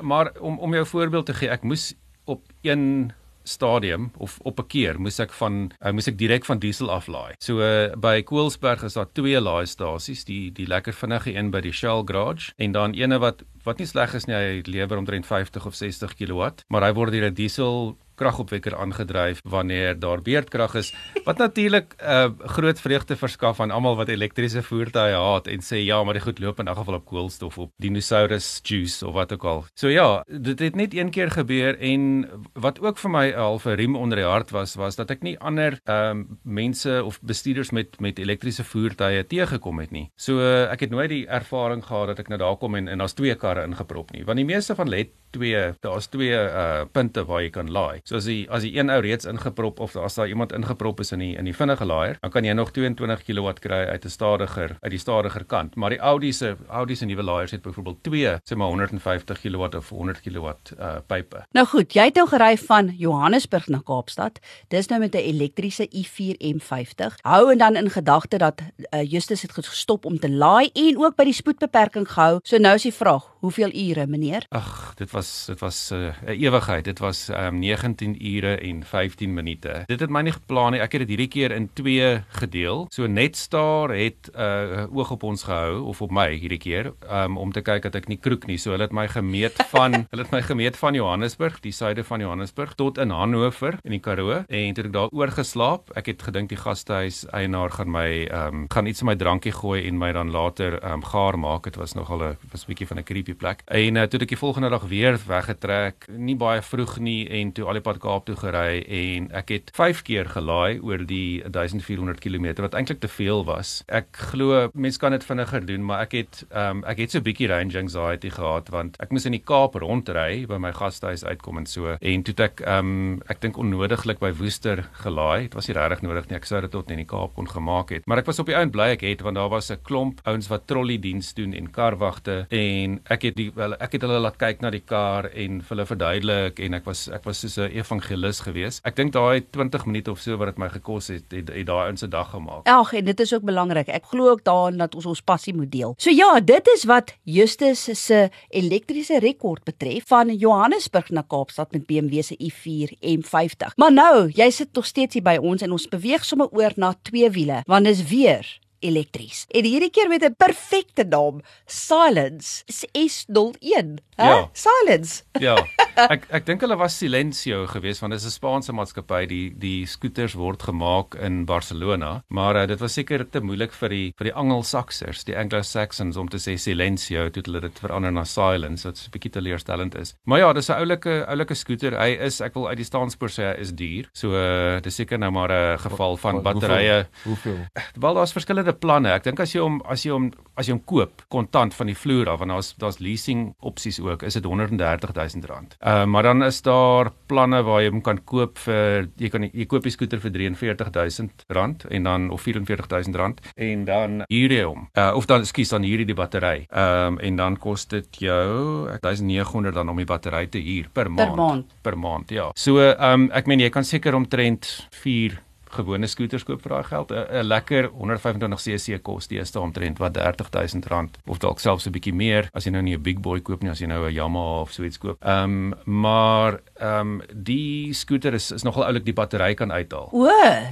maar 0.00 0.32
om 0.40 0.58
om 0.58 0.74
jou 0.74 0.86
voorbeeld 0.86 1.26
te 1.26 1.34
gee, 1.34 1.48
ek 1.48 1.62
moes 1.62 1.94
op 2.24 2.42
een 2.62 3.12
stadium 3.48 4.10
of 4.16 4.38
op 4.42 4.60
'n 4.60 4.66
keer 4.66 5.00
moes 5.00 5.18
ek 5.18 5.32
van 5.32 5.70
uh, 5.80 5.90
moes 5.90 6.06
ek 6.06 6.18
direk 6.18 6.44
van 6.44 6.58
diesel 6.58 6.90
aflaai. 6.90 7.32
So 7.38 7.60
uh, 7.60 7.94
by 7.96 8.22
Koelsberg 8.22 8.82
is 8.82 8.92
daar 8.92 9.12
twee 9.12 9.40
laaistasies, 9.40 10.24
die 10.24 10.52
die 10.52 10.66
lekker 10.66 10.92
vinnige 10.92 11.34
een 11.34 11.50
by 11.50 11.60
die 11.60 11.72
Shell 11.72 12.02
garage 12.04 12.52
en 12.56 12.72
dan 12.72 12.94
ene 12.94 13.18
wat 13.18 13.42
wat 13.68 13.78
nie 13.82 13.88
sleg 13.88 14.14
is 14.18 14.26
nie. 14.28 14.36
Hy 14.36 14.60
lewer 14.66 15.00
omtrent 15.00 15.28
50 15.28 15.66
of 15.68 15.76
60 15.78 16.16
kW, 16.18 16.52
maar 16.72 16.86
hy 16.88 16.92
word 16.96 17.12
deur 17.12 17.28
'n 17.28 17.34
diesel 17.34 17.96
kragopwekker 18.18 18.76
aangedryf 18.76 19.40
wanneer 19.46 19.98
daar 19.98 20.22
beerdkrag 20.22 20.74
is 20.80 20.92
wat 21.24 21.38
natuurlik 21.38 21.94
'n 21.98 22.04
uh, 22.04 22.48
groot 22.56 22.80
vreugde 22.80 23.16
verskaf 23.16 23.60
aan 23.60 23.70
almal 23.70 23.96
wat 23.96 24.08
elektriese 24.08 24.62
voertuie 24.62 25.14
haat 25.14 25.46
en 25.46 25.60
sê 25.62 25.78
ja 25.84 26.02
maar 26.04 26.14
dit 26.14 26.22
goed 26.22 26.38
loop 26.38 26.58
in 26.58 26.68
elk 26.68 26.78
geval 26.78 26.94
op 26.94 27.06
koolstof 27.06 27.58
op 27.58 27.70
dinosaurus 27.76 28.60
juice 28.62 29.06
of 29.06 29.14
wat 29.14 29.32
ook 29.32 29.44
al. 29.44 29.64
So 29.74 29.88
ja, 29.88 30.24
dit 30.26 30.58
het 30.58 30.74
net 30.74 30.94
een 30.94 31.10
keer 31.10 31.30
gebeur 31.30 31.78
en 31.78 32.28
wat 32.52 32.80
ook 32.80 32.98
vir 32.98 33.10
my 33.10 33.26
'n 33.30 33.38
halfe 33.38 33.72
riem 33.72 33.96
onder 33.96 34.18
die 34.18 34.26
hart 34.26 34.50
was 34.50 34.74
was 34.74 34.96
dat 34.96 35.10
ek 35.10 35.22
nie 35.22 35.38
ander 35.38 35.80
um, 35.84 36.38
mense 36.42 37.04
of 37.04 37.20
bestuurders 37.20 37.70
met 37.70 38.00
met 38.00 38.18
elektriese 38.18 38.64
voertuie 38.64 39.26
teëgekom 39.26 39.78
het 39.78 39.90
nie. 39.90 40.10
So 40.16 40.38
uh, 40.38 40.70
ek 40.72 40.80
het 40.80 40.90
nooit 40.90 41.08
die 41.08 41.26
ervaring 41.26 41.84
gehad 41.84 42.06
dat 42.06 42.18
ek 42.18 42.28
nou 42.28 42.38
daar 42.38 42.56
kom 42.56 42.74
en 42.74 42.88
en 42.88 42.98
daar's 42.98 43.14
twee 43.14 43.34
karre 43.34 43.57
ingeprop 43.64 44.10
nie. 44.12 44.24
Want 44.24 44.38
die 44.38 44.48
meeste 44.48 44.74
van 44.74 44.88
let 44.88 45.14
twee 45.30 45.74
daar's 45.84 46.06
twee 46.06 46.32
uh 46.32 46.84
punte 46.92 47.24
waar 47.28 47.42
jy 47.42 47.50
kan 47.52 47.70
laai. 47.70 48.00
So 48.04 48.16
as 48.16 48.26
jy 48.26 48.46
as 48.50 48.64
jy 48.64 48.78
een 48.78 48.90
ou 48.90 49.00
reeds 49.04 49.28
ingeprop 49.28 49.80
of 49.80 49.96
as 49.96 50.16
daar 50.16 50.28
iemand 50.28 50.52
ingeprop 50.56 51.00
is 51.00 51.12
in 51.12 51.22
die 51.24 51.34
in 51.36 51.44
die 51.44 51.54
vinnige 51.56 51.84
laaier, 51.84 52.18
dan 52.22 52.32
kan 52.32 52.44
jy 52.44 52.54
nog 52.56 52.72
22 52.72 53.24
kW 53.26 53.52
kry 53.60 53.82
uit 53.92 54.04
'n 54.04 54.08
stadiger 54.10 54.76
uit 54.80 54.90
die 54.90 54.98
stadiger 54.98 55.44
kant. 55.44 55.76
Maar 55.76 55.90
die 55.90 55.98
Audi 55.98 56.32
se 56.32 56.56
Audi 56.68 56.96
se 56.96 57.04
nuwe 57.04 57.22
laaiers 57.22 57.50
het 57.50 57.62
byvoorbeeld 57.62 58.02
twee, 58.02 58.36
sê 58.44 58.56
maar 58.56 58.68
150 58.68 59.40
kW 59.40 59.76
of 59.76 59.88
100 59.88 60.20
kW 60.20 60.46
uh 60.46 60.96
pype. 61.06 61.44
Nou 61.52 61.66
goed, 61.66 61.92
jy 61.92 62.04
het 62.04 62.14
nou 62.14 62.28
gery 62.28 62.56
van 62.56 62.94
Johannesburg 62.96 63.68
na 63.68 63.80
Kaapstad. 63.84 64.38
Dis 64.68 64.86
nou 64.88 65.00
met 65.00 65.14
'n 65.14 65.18
elektriese 65.18 65.88
i4 65.88 66.36
M50. 66.56 67.14
Hou 67.22 67.52
en 67.52 67.58
dan 67.58 67.76
in 67.76 67.90
gedagte 67.90 68.38
dat 68.38 68.60
uh, 68.60 69.02
Justus 69.02 69.42
het 69.42 69.52
gestop 69.52 70.04
om 70.04 70.18
te 70.18 70.30
laai 70.30 70.70
en 70.72 70.98
ook 70.98 71.16
by 71.16 71.24
die 71.24 71.32
spoedbeperking 71.32 72.08
gehou. 72.08 72.38
So 72.42 72.56
nou 72.56 72.74
is 72.74 72.82
die 72.82 72.94
vraag, 72.94 73.24
hoeveel 73.48 73.72
ure, 73.72 74.06
meneer? 74.06 74.44
Ag, 74.52 74.92
dit 75.00 75.10
was 75.10 75.46
dit 75.48 75.60
was 75.60 75.90
'n 75.90 76.12
uh, 76.28 76.40
ewigheid. 76.40 76.84
Dit 76.84 76.98
was 76.98 77.28
um 77.28 77.58
19 77.58 78.16
ure 78.26 78.58
en 78.60 78.84
15 78.84 79.34
minute. 79.34 79.82
Dit 79.86 80.00
het 80.00 80.10
my 80.10 80.20
nie 80.22 80.32
geplan 80.32 80.72
nie. 80.72 80.80
Ek 80.80 80.92
het 80.92 81.00
dit 81.00 81.08
hierdie 81.08 81.28
keer 81.28 81.50
in 81.50 81.70
twee 81.72 82.22
gedeel. 82.28 82.86
So 82.90 83.06
Netstar 83.06 83.90
het 83.90 84.30
'n 84.34 84.40
uh, 84.40 84.96
oog 84.96 85.10
op 85.10 85.22
ons 85.22 85.42
gehou 85.42 85.82
of 85.88 86.02
op 86.02 86.10
my 86.10 86.36
hierdie 86.36 86.58
keer 86.58 86.92
um, 87.10 87.36
om 87.36 87.52
te 87.52 87.60
kyk 87.60 87.82
dat 87.82 87.94
ek 87.94 88.08
nie 88.08 88.16
kroek 88.16 88.46
nie. 88.46 88.58
So 88.58 88.70
hulle 88.70 88.82
het 88.82 88.92
my 88.92 89.08
gemeet 89.08 89.56
van 89.74 89.92
hulle 89.92 90.22
het 90.22 90.30
my 90.30 90.42
gemeet 90.42 90.76
van 90.76 90.94
Johannesburg, 90.94 91.60
die 91.60 91.72
suide 91.72 92.04
van 92.04 92.20
Johannesburg 92.20 92.74
tot 92.74 92.98
in 92.98 93.10
Hannover 93.10 93.78
in 93.84 93.90
die 93.90 94.00
Karoo 94.00 94.44
en 94.48 94.74
toe 94.74 94.84
ek 94.84 94.92
daar 94.92 95.08
oorgeslaap. 95.08 95.90
Ek 95.96 96.06
het 96.06 96.22
gedink 96.22 96.48
die 96.48 96.60
gastehuis 96.60 97.24
eienaar 97.32 97.70
gaan 97.70 97.90
my 97.90 98.28
um, 98.28 98.66
gaan 98.68 98.86
iets 98.86 99.00
in 99.00 99.06
my 99.06 99.16
drankie 99.16 99.52
gooi 99.52 99.86
en 99.86 99.98
my 99.98 100.12
dan 100.12 100.30
later 100.30 100.84
um, 100.84 101.02
gaar 101.04 101.38
maak. 101.38 101.64
Dit 101.64 101.76
was 101.76 101.94
nogal 101.94 102.22
'n 102.22 102.36
was 102.52 102.64
'n 102.64 102.68
bietjie 102.68 102.86
van 102.86 102.98
'n 102.98 103.04
creepy 103.28 103.38
plek. 103.38 103.62
En 103.66 103.96
uh, 103.96 104.06
toe 104.08 104.20
ek 104.24 104.32
die 104.32 104.40
volgende 104.40 104.70
dag 104.72 104.84
weer 104.88 105.18
weggetrek, 105.28 106.08
nie 106.16 106.36
baie 106.38 106.62
vroeg 106.64 106.98
nie 107.04 107.28
en 107.40 107.52
toe 107.52 107.66
al 107.68 107.78
die 107.78 107.84
pad 107.84 108.00
Kaap 108.02 108.26
toe 108.28 108.36
gery 108.38 108.82
en 108.84 109.28
ek 109.36 109.50
het 109.52 109.70
5 109.76 110.02
keer 110.06 110.28
gelaai 110.30 110.80
oor 110.84 111.02
die 111.08 111.42
1400 111.44 112.20
km 112.22 112.62
wat 112.62 112.76
eintlik 112.78 113.00
te 113.02 113.10
veel 113.10 113.44
was. 113.48 113.82
Ek 113.88 114.08
glo 114.32 114.68
mense 114.74 115.00
kan 115.00 115.12
dit 115.12 115.24
vinniger 115.24 115.66
doen, 115.66 115.84
maar 115.84 116.06
ek 116.06 116.14
het 116.18 116.42
um, 116.50 116.84
ek 116.88 117.02
het 117.02 117.12
so 117.12 117.18
'n 117.18 117.26
bietjie 117.26 117.48
range 117.50 117.78
anxiety 117.78 118.30
gehad 118.30 118.70
want 118.70 118.96
ek 119.02 119.10
moes 119.10 119.26
in 119.26 119.36
die 119.36 119.42
Kaap 119.44 119.74
rondry 119.74 120.46
by 120.46 120.58
my 120.58 120.72
gastehuis 120.72 121.24
uitkom 121.24 121.58
en 121.58 121.66
so 121.66 121.96
en 122.00 122.22
toe 122.22 122.34
ek 122.44 122.62
um, 122.66 123.20
ek 123.28 123.40
dink 123.40 123.58
onnodiglik 123.58 124.20
by 124.20 124.32
Woester 124.32 124.84
gelaai. 125.02 125.48
Dit 125.48 125.54
was 125.54 125.68
nie 125.68 125.76
regtig 125.76 126.02
nodig 126.02 126.28
nie. 126.28 126.36
Ek 126.36 126.46
sou 126.46 126.60
dit 126.60 126.70
tot 126.70 126.90
in 126.90 127.02
die 127.02 127.08
Kaap 127.08 127.34
kon 127.34 127.48
gemaak 127.48 127.90
het. 127.90 128.06
Maar 128.06 128.22
ek 128.22 128.30
was 128.30 128.38
op 128.38 128.46
die 128.46 128.56
einde 128.56 128.72
bly 128.72 128.94
ek 128.94 129.02
het 129.02 129.22
want 129.22 129.36
daar 129.36 129.50
was 129.50 129.70
'n 129.70 129.82
klomp 129.82 130.20
ouens 130.24 130.48
wat 130.48 130.66
trolley 130.66 130.98
diens 130.98 131.34
doen 131.34 131.52
en 131.52 131.70
karwagte 131.70 132.46
en 132.50 133.00
ek 133.10 133.17
het 133.22 133.36
die 133.36 133.50
wel 133.54 133.74
ek 133.78 133.96
het 133.96 134.04
hulle 134.06 134.20
laat 134.20 134.36
kyk 134.40 134.62
na 134.62 134.70
die 134.70 134.82
kar 134.84 135.28
en 135.30 135.60
vir 135.62 135.74
hulle 135.74 135.86
verduidelik 135.88 136.60
en 136.64 136.78
ek 136.78 136.84
was 136.88 137.06
ek 137.08 137.24
was 137.24 137.40
soos 137.40 137.58
'n 137.58 137.70
evangelis 137.72 138.40
gewees. 138.46 138.80
Ek 138.84 138.96
dink 138.96 139.12
daai 139.12 139.40
20 139.50 139.86
minute 139.86 140.10
of 140.10 140.20
so 140.20 140.36
wat 140.36 140.48
dit 140.48 140.58
my 140.58 140.68
gekos 140.68 141.08
het, 141.08 141.24
het, 141.32 141.48
het 141.48 141.66
daai 141.66 141.88
in 141.90 141.96
se 141.96 142.08
dag 142.08 142.30
gemaak. 142.30 142.68
Ag, 142.68 142.92
en 142.92 143.04
dit 143.04 143.20
is 143.20 143.34
ook 143.34 143.42
belangrik. 143.42 143.88
Ek 143.88 144.04
glo 144.04 144.30
ook 144.30 144.44
daarin 144.44 144.78
dat 144.78 144.94
ons 144.94 145.06
ons 145.06 145.20
passie 145.20 145.54
moet 145.54 145.70
deel. 145.72 145.94
So 145.98 146.10
ja, 146.10 146.40
dit 146.40 146.68
is 146.74 146.84
wat 146.84 147.14
Justus 147.24 147.88
se 148.06 148.28
elektriese 148.48 149.18
rekord 149.18 149.64
betref 149.64 150.06
van 150.06 150.34
Johannesburg 150.34 151.10
na 151.10 151.22
Kaapstad 151.22 151.72
met 151.72 151.86
BMW 151.86 152.22
se 152.22 152.36
i4 152.36 152.96
M50. 153.00 153.74
Maar 153.76 153.92
nou, 153.92 154.30
jy 154.34 154.50
sit 154.50 154.74
nog 154.74 154.86
steeds 154.86 155.14
hier 155.14 155.22
by 155.22 155.36
ons 155.40 155.62
en 155.62 155.72
ons 155.72 155.88
beweeg 155.88 156.24
sommer 156.24 156.48
oor 156.52 156.72
na 156.76 156.94
twee 157.02 157.30
wiele, 157.30 157.62
want 157.66 157.84
dis 157.84 158.04
weer 158.10 158.46
elektries. 158.80 159.44
En 159.50 159.64
hierdie 159.64 159.90
keer 159.90 160.08
met 160.08 160.22
'n 160.22 160.34
perfekte 160.36 161.04
naam, 161.04 161.40
Silence 161.66 162.64
S01. 162.92 163.98
Hè? 164.16 164.28
Ja. 164.28 164.50
Silence. 164.52 165.22
Ja. 165.38 165.54
Ek 165.98 166.24
ek 166.30 166.46
dink 166.46 166.60
hulle 166.62 166.76
was 166.78 166.94
Silencio 166.98 167.66
geweest 167.66 168.00
want 168.00 168.12
dit 168.12 168.20
is 168.20 168.26
'n 168.26 168.30
Spaanse 168.30 168.72
maatskappy 168.72 169.26
die 169.26 169.50
die 169.58 169.86
skooters 169.86 170.34
word 170.34 170.62
gemaak 170.62 171.14
in 171.14 171.44
Barcelona, 171.44 172.22
maar 172.28 172.56
uh, 172.56 172.66
dit 172.66 172.78
was 172.80 172.92
seker 172.94 173.24
te 173.30 173.40
moeilik 173.40 173.72
vir 173.72 173.88
die 173.88 174.12
vir 174.18 174.24
die 174.24 174.34
Anglo-Saxers, 174.34 175.24
die 175.24 175.36
Anglo-Saxons 175.36 176.16
om 176.16 176.28
te 176.28 176.38
sê 176.38 176.56
Silencio, 176.56 177.28
toe 177.30 177.42
hulle 177.46 177.60
dit 177.60 177.78
verander 177.78 178.12
na 178.12 178.24
Silence 178.24 178.86
wat 178.86 178.98
'n 178.98 179.10
bietjie 179.10 179.30
teleurstellend 179.30 179.94
is. 179.94 180.14
Maar 180.26 180.38
ja, 180.38 180.52
dis 180.52 180.68
'n 180.70 180.78
oulike 180.78 181.24
oulike 181.26 181.54
skooter. 181.54 181.98
Hy 181.98 182.18
is 182.26 182.40
ek 182.40 182.54
wil 182.54 182.68
uit 182.68 182.76
die 182.76 182.84
staanspoor 182.84 183.28
sê 183.28 183.42
hy 183.54 183.60
is 183.60 183.72
duur. 183.72 184.08
So 184.12 184.34
uh, 184.34 184.80
dis 184.80 184.94
seker 184.94 185.18
nou 185.18 185.30
maar 185.30 185.50
'n 185.50 185.78
geval 185.78 186.16
van 186.16 186.42
batterye. 186.42 187.06
Hoeveel? 187.24 187.66
Wel 187.94 188.14
daar's 188.14 188.32
verskillende 188.32 188.67
planne. 188.72 189.12
Ek 189.16 189.24
dink 189.24 189.40
as 189.40 189.54
jy 189.54 189.62
hom 189.64 189.80
as 189.88 190.04
jy 190.04 190.12
hom 190.14 190.30
as 190.58 190.66
jy 190.66 190.74
hom 190.74 190.82
koop 190.90 191.22
kontant 191.30 191.74
van 191.76 191.90
die 191.90 191.96
vloer 191.96 192.28
af 192.32 192.40
want 192.42 192.50
daar's 192.50 192.72
daar's 192.82 192.98
leasing 193.02 193.52
opsies 193.62 194.00
ook, 194.02 194.24
is 194.26 194.34
dit 194.34 194.44
130 194.44 195.14
000 195.14 195.46
rand. 195.48 195.76
Uh, 195.78 196.04
maar 196.04 196.26
dan 196.26 196.42
is 196.42 196.60
daar 196.66 197.12
planne 197.30 197.62
waar 197.62 197.82
jy 197.84 197.92
hom 197.92 198.02
kan 198.02 198.18
koop 198.24 198.58
vir 198.64 199.08
jy 199.20 199.30
kan 199.32 199.46
jy 199.48 199.66
koop 199.70 199.86
die 199.86 199.94
skooter 199.94 200.22
vir 200.22 200.34
43000 200.58 201.46
rand 201.54 201.86
en 201.90 202.02
dan 202.02 202.30
of 202.34 202.42
44000 202.42 203.16
rand 203.16 203.40
en 203.54 203.84
dan 203.84 204.22
huur 204.28 204.56
jy 204.56 204.64
hom. 204.64 204.88
Uh, 204.98 205.12
of 205.14 205.26
dan 205.26 205.46
skuis 205.46 205.70
dan 205.74 205.86
hierdie 205.86 206.08
die 206.08 206.18
battery. 206.18 206.66
Ehm 206.68 207.14
um, 207.14 207.18
en 207.28 207.36
dan 207.36 207.56
kos 207.56 207.86
dit 207.90 208.20
jou 208.22 208.88
1900 209.00 209.74
dan 209.74 209.88
om 209.88 209.96
die 209.96 210.06
battery 210.08 210.46
te 210.46 210.58
huur 210.62 210.88
per 210.92 211.10
maand. 211.10 211.28
Per 211.28 211.36
maand. 211.36 211.74
Per 211.82 211.98
maand, 211.98 212.30
ja. 212.30 212.50
So 212.54 212.80
ehm 212.82 213.28
um, 213.28 213.30
ek 213.32 213.46
meen 213.46 213.60
jy 213.60 213.70
kan 213.70 213.84
seker 213.84 214.16
omtrent 214.18 214.88
4 215.02 215.47
gewone 215.72 216.06
skooters 216.06 216.44
koop 216.44 216.62
vir 216.62 216.70
daai 216.76 216.84
geld. 216.84 217.10
'n 217.12 217.46
lekker 217.46 217.90
125cc 217.90 219.02
kos 219.02 219.28
daar 219.28 219.62
omtrent 219.62 219.98
wat 219.98 220.16
R30000 220.16 221.20
of 221.26 221.38
dalk 221.38 221.60
selfs 221.60 221.86
'n 221.86 221.92
bietjie 221.92 222.14
meer 222.14 222.48
as 222.52 222.64
jy 222.64 222.70
nou 222.70 222.82
nie 222.82 222.96
'n 222.96 223.02
big 223.02 223.20
boy 223.20 223.40
koop 223.40 223.62
nie, 223.62 223.70
as 223.70 223.80
jy 223.80 223.86
nou 223.86 224.06
'n 224.06 224.12
Yamaha 224.14 224.60
of 224.60 224.72
so 224.72 224.82
iets 224.82 224.98
koop. 224.98 225.18
Ehm 225.24 225.72
um, 225.72 225.74
maar 225.84 226.60
ehm 226.80 227.00
um, 227.00 227.22
die 227.32 227.92
skooter 227.92 228.34
is 228.34 228.50
is 228.52 228.62
nogal 228.62 228.84
oulik 228.84 229.04
die 229.04 229.12
battery 229.12 229.54
kan 229.54 229.72
uithaal. 229.72 230.08
O, 230.12 230.28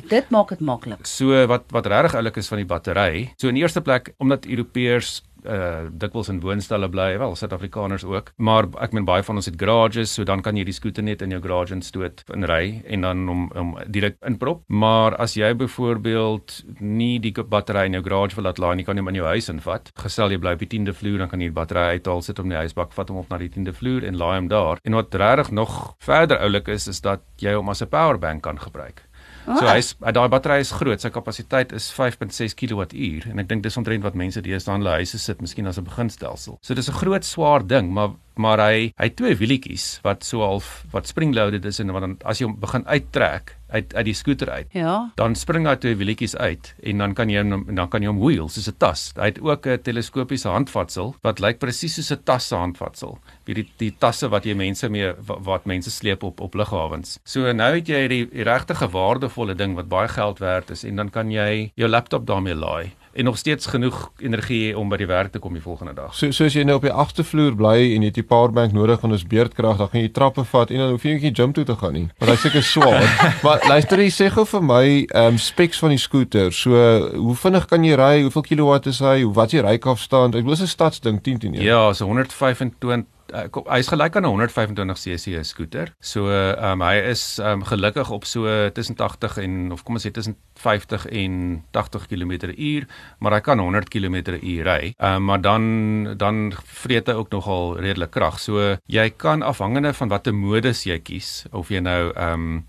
dit 0.08 0.30
maak 0.30 0.48
dit 0.48 0.60
maklik. 0.60 1.06
So 1.06 1.46
wat 1.46 1.64
wat 1.70 1.86
regtig 1.86 2.14
oulik 2.14 2.36
is 2.36 2.48
van 2.48 2.58
die 2.58 2.66
battery. 2.66 3.32
So 3.36 3.48
in 3.48 3.56
eerste 3.56 3.80
plek 3.80 4.14
omdat 4.18 4.46
Europeërs 4.46 5.22
uh 5.46 5.88
dikwels 5.90 6.28
in 6.32 6.40
woonstelle 6.40 6.88
bly, 6.88 7.18
wel 7.18 7.36
Suid-Afrikaners 7.36 8.04
ook, 8.04 8.32
maar 8.36 8.68
ek 8.82 8.92
meen 8.96 9.06
baie 9.06 9.22
van 9.22 9.36
ons 9.40 9.46
het 9.46 9.58
garages, 9.60 10.14
so 10.14 10.24
dan 10.24 10.42
kan 10.42 10.56
jy 10.56 10.64
die 10.64 10.74
skooter 10.76 11.04
net 11.06 11.22
in 11.22 11.30
jou 11.30 11.40
garage 11.44 11.74
instoot 11.74 12.24
in 12.34 12.44
ry 12.44 12.82
en 12.84 13.06
dan 13.06 13.28
om 13.28 13.46
om 13.56 13.74
direk 13.92 14.18
inprop. 14.26 14.64
Maar 14.68 15.16
as 15.22 15.36
jy 15.36 15.52
byvoorbeeld 15.54 16.56
nie 16.80 17.18
die 17.22 17.32
battery 17.32 17.86
in 17.86 17.98
jou 17.98 18.02
garage 18.02 18.36
wil 18.36 18.48
laat 18.48 18.58
laai 18.58 18.76
nie, 18.76 18.84
kan 18.84 18.96
jy 18.96 19.04
hom 19.04 19.12
in 19.12 19.20
jou 19.20 19.26
huis 19.26 19.48
invat. 19.52 19.90
Gesel 20.02 20.34
jy 20.34 20.40
bly 20.42 20.56
op 20.56 20.64
die 20.64 20.70
10de 20.74 20.94
vloer, 20.96 21.18
dan 21.22 21.30
kan 21.32 21.40
jy 21.40 21.50
die 21.50 21.56
battery 21.56 21.96
uithaal, 21.96 22.22
sit 22.22 22.38
hom 22.38 22.50
in 22.50 22.56
die 22.56 22.62
huisbak, 22.66 22.92
vat 22.96 23.12
hom 23.12 23.22
op 23.22 23.30
na 23.30 23.40
die 23.42 23.50
10de 23.52 23.74
vloer 23.76 24.06
en 24.08 24.18
laai 24.18 24.36
hom 24.36 24.50
daar. 24.52 24.82
En 24.84 24.98
wat 24.98 25.14
regtig 25.14 25.52
nog 25.54 25.96
verder 26.04 26.40
oulik 26.42 26.68
is, 26.68 26.88
is 26.88 27.00
dat 27.00 27.24
jy 27.42 27.54
hom 27.54 27.68
as 27.68 27.82
'n 27.82 27.88
powerbank 27.88 28.42
kan 28.42 28.58
gebruik. 28.58 29.05
So 29.46 29.62
ah. 29.62 29.76
hy's 29.76 29.94
daai 29.94 30.26
battery 30.28 30.64
is 30.64 30.72
groot, 30.74 31.00
sy 31.02 31.10
kapasiteit 31.14 31.72
is 31.76 31.86
5.6 31.94 32.56
kWh 32.58 33.30
en 33.30 33.42
ek 33.42 33.50
dink 33.52 33.62
dis 33.62 33.78
omtrent 33.78 34.02
wat 34.02 34.18
mense 34.18 34.42
deesdae 34.42 34.74
in 34.74 34.82
hulle 34.82 34.96
huise 34.98 35.20
sit, 35.22 35.42
miskien 35.44 35.70
as 35.70 35.78
'n 35.78 35.86
beginstelsel. 35.86 36.58
So 36.62 36.74
dis 36.74 36.90
'n 36.90 36.98
groot 36.98 37.24
swaar 37.24 37.62
ding, 37.62 37.92
maar 37.94 38.16
maar 38.38 38.60
hy 38.60 38.92
hy 39.00 39.08
twee 39.18 39.36
wielietjies 39.36 40.00
wat 40.06 40.24
so 40.24 40.44
half 40.44 40.84
wat 40.92 41.08
spring-loaded 41.08 41.64
is 41.64 41.80
en 41.80 41.92
wat 41.94 42.04
dan 42.06 42.16
as 42.24 42.40
jy 42.40 42.48
hom 42.48 42.58
begin 42.60 42.86
uittrek 42.86 43.56
uit 43.66 43.94
uit 43.94 44.04
die 44.06 44.14
skooter 44.14 44.50
uit. 44.50 44.68
Ja. 44.76 45.10
Dan 45.18 45.34
spring 45.34 45.66
daar 45.66 45.78
twee 45.82 45.96
wielietjies 45.98 46.36
uit 46.36 46.74
en 46.82 47.02
dan 47.02 47.14
kan 47.18 47.30
jy 47.32 47.42
hom 47.42 47.64
dan 47.66 47.88
kan 47.90 48.04
jy 48.04 48.10
hom 48.12 48.20
wheel 48.22 48.48
soos 48.48 48.68
'n 48.68 48.76
tas. 48.78 49.12
Hy 49.16 49.32
het 49.32 49.40
ook 49.40 49.66
'n 49.66 49.82
teleskopiese 49.82 50.48
handvatsel 50.48 51.14
wat 51.22 51.40
lyk 51.40 51.58
presies 51.58 51.94
soos 51.94 52.12
'n 52.12 52.22
tas 52.24 52.48
se 52.48 52.54
handvatsel. 52.56 53.18
Wie 53.44 53.54
die 53.54 53.68
die 53.78 53.94
tasse 53.98 54.28
wat 54.28 54.44
jy 54.44 54.54
mense 54.54 54.88
mee 54.88 55.12
wat, 55.26 55.38
wat 55.40 55.66
mense 55.66 55.90
sleep 55.90 56.22
op 56.22 56.40
op 56.40 56.54
lughawens. 56.54 57.18
So 57.24 57.52
nou 57.52 57.74
het 57.74 57.88
jy 57.88 58.08
die, 58.08 58.26
die 58.30 58.42
regte 58.42 58.74
waardevolle 58.74 59.54
ding 59.54 59.74
wat 59.74 59.88
baie 59.88 60.08
geld 60.08 60.38
werd 60.38 60.70
is 60.70 60.84
en 60.84 60.96
dan 60.96 61.10
kan 61.10 61.30
jy 61.30 61.72
jou 61.74 61.88
laptop 61.88 62.26
daarmee 62.26 62.54
laai 62.54 62.92
en 63.16 63.24
nog 63.24 63.38
steeds 63.38 63.66
genoeg 63.66 64.10
energie 64.18 64.60
hê 64.66 64.76
om 64.76 64.88
by 64.92 64.98
die 65.00 65.08
werk 65.08 65.32
te 65.32 65.40
kom 65.42 65.56
die 65.56 65.62
volgende 65.62 65.94
dag. 65.96 66.14
So 66.14 66.30
soos 66.36 66.54
jy 66.56 66.64
nou 66.68 66.76
op 66.76 66.84
die 66.86 66.92
agste 66.92 67.24
vloer 67.24 67.56
bly 67.56 67.94
en 67.94 68.04
jy 68.04 68.10
het 68.10 68.18
die 68.20 68.26
powerbank 68.26 68.74
nodig 68.76 69.00
want 69.00 69.16
ons 69.16 69.26
beerdkrag, 69.28 69.80
dan 69.80 69.90
gaan 69.92 70.04
jy 70.04 70.12
trappe 70.12 70.44
vat 70.44 70.70
en 70.70 70.84
dan 70.84 70.94
hoef 70.94 71.06
jy 71.06 71.16
nie 71.16 71.32
gym 71.32 71.56
toe 71.56 71.64
te 71.64 71.76
gaan 71.80 71.96
nie. 71.96 72.06
Want 72.20 72.32
hy's 72.34 72.44
seker 72.46 72.66
swaar. 72.66 73.08
maar 73.46 73.64
luister 73.70 74.04
jy 74.04 74.10
sê 74.12 74.28
gou 74.34 74.46
vir 74.52 74.66
my, 74.68 74.84
ehm 75.06 75.34
um, 75.36 75.40
specs 75.40 75.80
van 75.82 75.94
die 75.94 76.00
skooter. 76.02 76.52
So 76.52 76.76
hoe 77.16 77.36
vinnig 77.40 77.68
kan 77.70 77.84
jy 77.84 77.96
ry? 77.98 78.14
Hoeveel 78.26 78.46
kilowatt 78.50 78.90
is 78.92 79.00
hy? 79.04 79.18
Wat 79.24 79.52
is 79.52 79.58
die 79.58 79.66
rykafstand? 79.66 80.36
Ek 80.36 80.44
bedoel 80.46 80.66
'n 80.66 80.74
stadsding 80.76 81.22
10 81.22 81.38
10 81.46 81.60
Ja, 81.64 81.92
so 81.92 82.04
125 82.04 83.06
uh, 83.32 83.62
hy's 83.72 83.88
gelyk 83.88 84.16
aan 84.16 84.26
'n 84.26 84.48
125 84.48 84.98
cc 84.98 85.44
skooter. 85.44 85.94
So 86.00 86.28
ehm 86.30 86.80
um, 86.80 86.82
hy 86.82 86.96
is 87.10 87.38
ehm 87.38 87.60
um, 87.60 87.64
gelukkig 87.64 88.10
op 88.10 88.24
so 88.24 88.70
tussen 88.70 88.96
80 88.96 89.38
en 89.38 89.72
of 89.72 89.82
kom 89.82 89.94
ons 89.94 90.06
sê 90.06 90.10
tussen 90.10 90.36
50 90.54 91.06
en 91.06 91.64
80 91.70 92.06
km/h, 92.06 92.86
maar 93.18 93.32
hy 93.32 93.40
kan 93.40 93.58
100 93.58 93.88
km/h 93.88 94.62
ry. 94.62 94.94
Ehm 94.96 95.16
um, 95.16 95.24
maar 95.24 95.40
dan 95.40 96.14
dan 96.16 96.52
vreet 96.64 97.06
hy 97.06 97.14
ook 97.14 97.30
nogal 97.30 97.78
redelik 97.78 98.10
krag. 98.10 98.40
So 98.40 98.76
jy 98.86 99.10
kan 99.16 99.42
afhangende 99.42 99.92
van 99.92 100.08
watter 100.08 100.34
modus 100.34 100.84
jy 100.84 100.98
kies 100.98 101.46
of 101.52 101.68
jy 101.68 101.80
nou 101.80 102.12
ehm 102.14 102.32
um, 102.32 102.66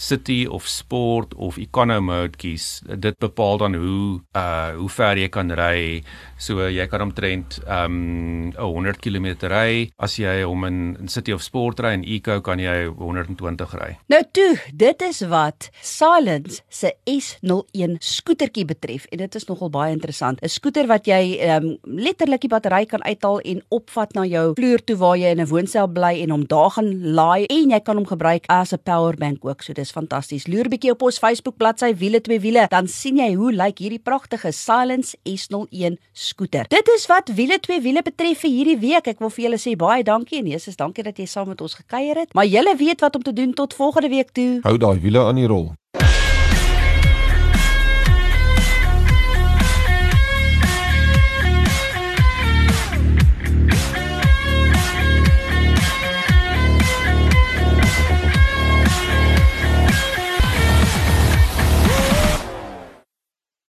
city 0.00 0.46
of 0.48 0.66
sport 0.68 1.34
of 1.36 1.58
econo 1.60 2.00
mode 2.00 2.38
kies. 2.40 2.80
Dit 2.98 3.18
bepaal 3.20 3.60
dan 3.60 3.76
hoe 3.76 4.20
uh 4.36 4.72
hoe 4.78 4.88
ver 4.88 5.18
jy 5.20 5.28
kan 5.28 5.52
ry. 5.52 6.00
So 6.40 6.64
jy 6.68 6.86
kan 6.88 7.04
omtrent 7.04 7.60
um 7.68 8.50
'n 8.50 8.56
100 8.56 9.00
km 9.04 9.28
ry 9.52 9.90
as 9.98 10.16
jy 10.16 10.40
hom 10.42 10.64
in, 10.64 10.96
in 11.00 11.08
city 11.08 11.32
of 11.32 11.42
sport 11.42 11.80
ry 11.80 11.92
en 11.98 12.04
eco 12.04 12.40
kan 12.40 12.58
jy 12.58 12.88
120 12.88 13.76
ry. 13.76 13.98
Nou 14.08 14.22
toe, 14.32 14.56
dit 14.72 15.02
is 15.02 15.20
wat 15.28 15.68
Silence 15.82 16.62
se 16.68 16.94
S01 17.04 17.98
skootertjie 18.00 18.64
betref 18.64 19.06
en 19.12 19.18
dit 19.18 19.34
is 19.34 19.48
nogal 19.48 19.70
baie 19.70 19.92
interessant. 19.92 20.40
'n 20.42 20.48
Skooter 20.48 20.86
wat 20.86 21.06
jy 21.06 21.38
um 21.56 21.76
letterlik 21.84 22.40
die 22.40 22.52
battery 22.52 22.86
kan 22.86 23.02
uithaal 23.04 23.40
en 23.40 23.62
opvat 23.68 24.14
na 24.14 24.24
jou 24.24 24.54
vloer 24.56 24.80
toe 24.84 24.96
waar 24.96 25.16
jy 25.16 25.30
in 25.30 25.40
'n 25.40 25.50
woonstel 25.52 25.88
bly 25.88 26.22
en 26.22 26.30
hom 26.30 26.46
daar 26.46 26.70
gaan 26.70 27.12
laai 27.14 27.46
en 27.46 27.70
jy 27.70 27.80
kan 27.80 27.96
hom 27.96 28.06
gebruik 28.06 28.44
as 28.48 28.72
'n 28.72 28.82
power 28.84 29.16
bank 29.16 29.44
ook. 29.44 29.62
So 29.62 29.72
dis 29.72 29.89
is 29.90 29.96
fantasties. 29.96 30.46
Loer 30.50 30.70
bietjie 30.70 30.92
op 30.94 31.02
ons 31.06 31.18
Facebook 31.20 31.58
bladsy 31.60 31.92
Wiele 31.98 32.20
twee 32.24 32.40
wiele, 32.42 32.66
dan 32.70 32.88
sien 32.90 33.18
jy 33.20 33.32
hoe 33.38 33.50
lyk 33.54 33.82
hierdie 33.82 34.00
pragtige 34.02 34.52
Silence 34.54 35.18
S01 35.28 35.98
skooter. 36.12 36.68
Dit 36.70 36.90
is 36.96 37.08
wat 37.10 37.32
Wiele 37.34 37.60
twee 37.62 37.82
wiele 37.82 38.04
betref 38.06 38.44
vir 38.44 38.54
hierdie 38.54 38.78
week. 38.80 39.10
Ek 39.10 39.20
wil 39.22 39.32
vir 39.34 39.48
julle 39.48 39.60
sê 39.60 39.76
baie 39.78 40.06
dankie 40.06 40.40
en 40.40 40.50
Jesus, 40.54 40.78
dankie 40.78 41.06
dat 41.06 41.18
jy 41.18 41.26
saam 41.30 41.50
met 41.50 41.60
ons 41.60 41.76
gekuier 41.82 42.24
het. 42.24 42.34
Maar 42.34 42.48
julle 42.50 42.76
weet 42.78 43.04
wat 43.04 43.18
om 43.18 43.26
te 43.26 43.34
doen 43.34 43.54
tot 43.54 43.74
volgende 43.74 44.12
week 44.12 44.34
toe. 44.36 44.50
Hou 44.66 44.76
daai 44.78 44.98
wiele 45.02 45.26
aan 45.26 45.40
die 45.40 45.50
rol. 45.50 45.70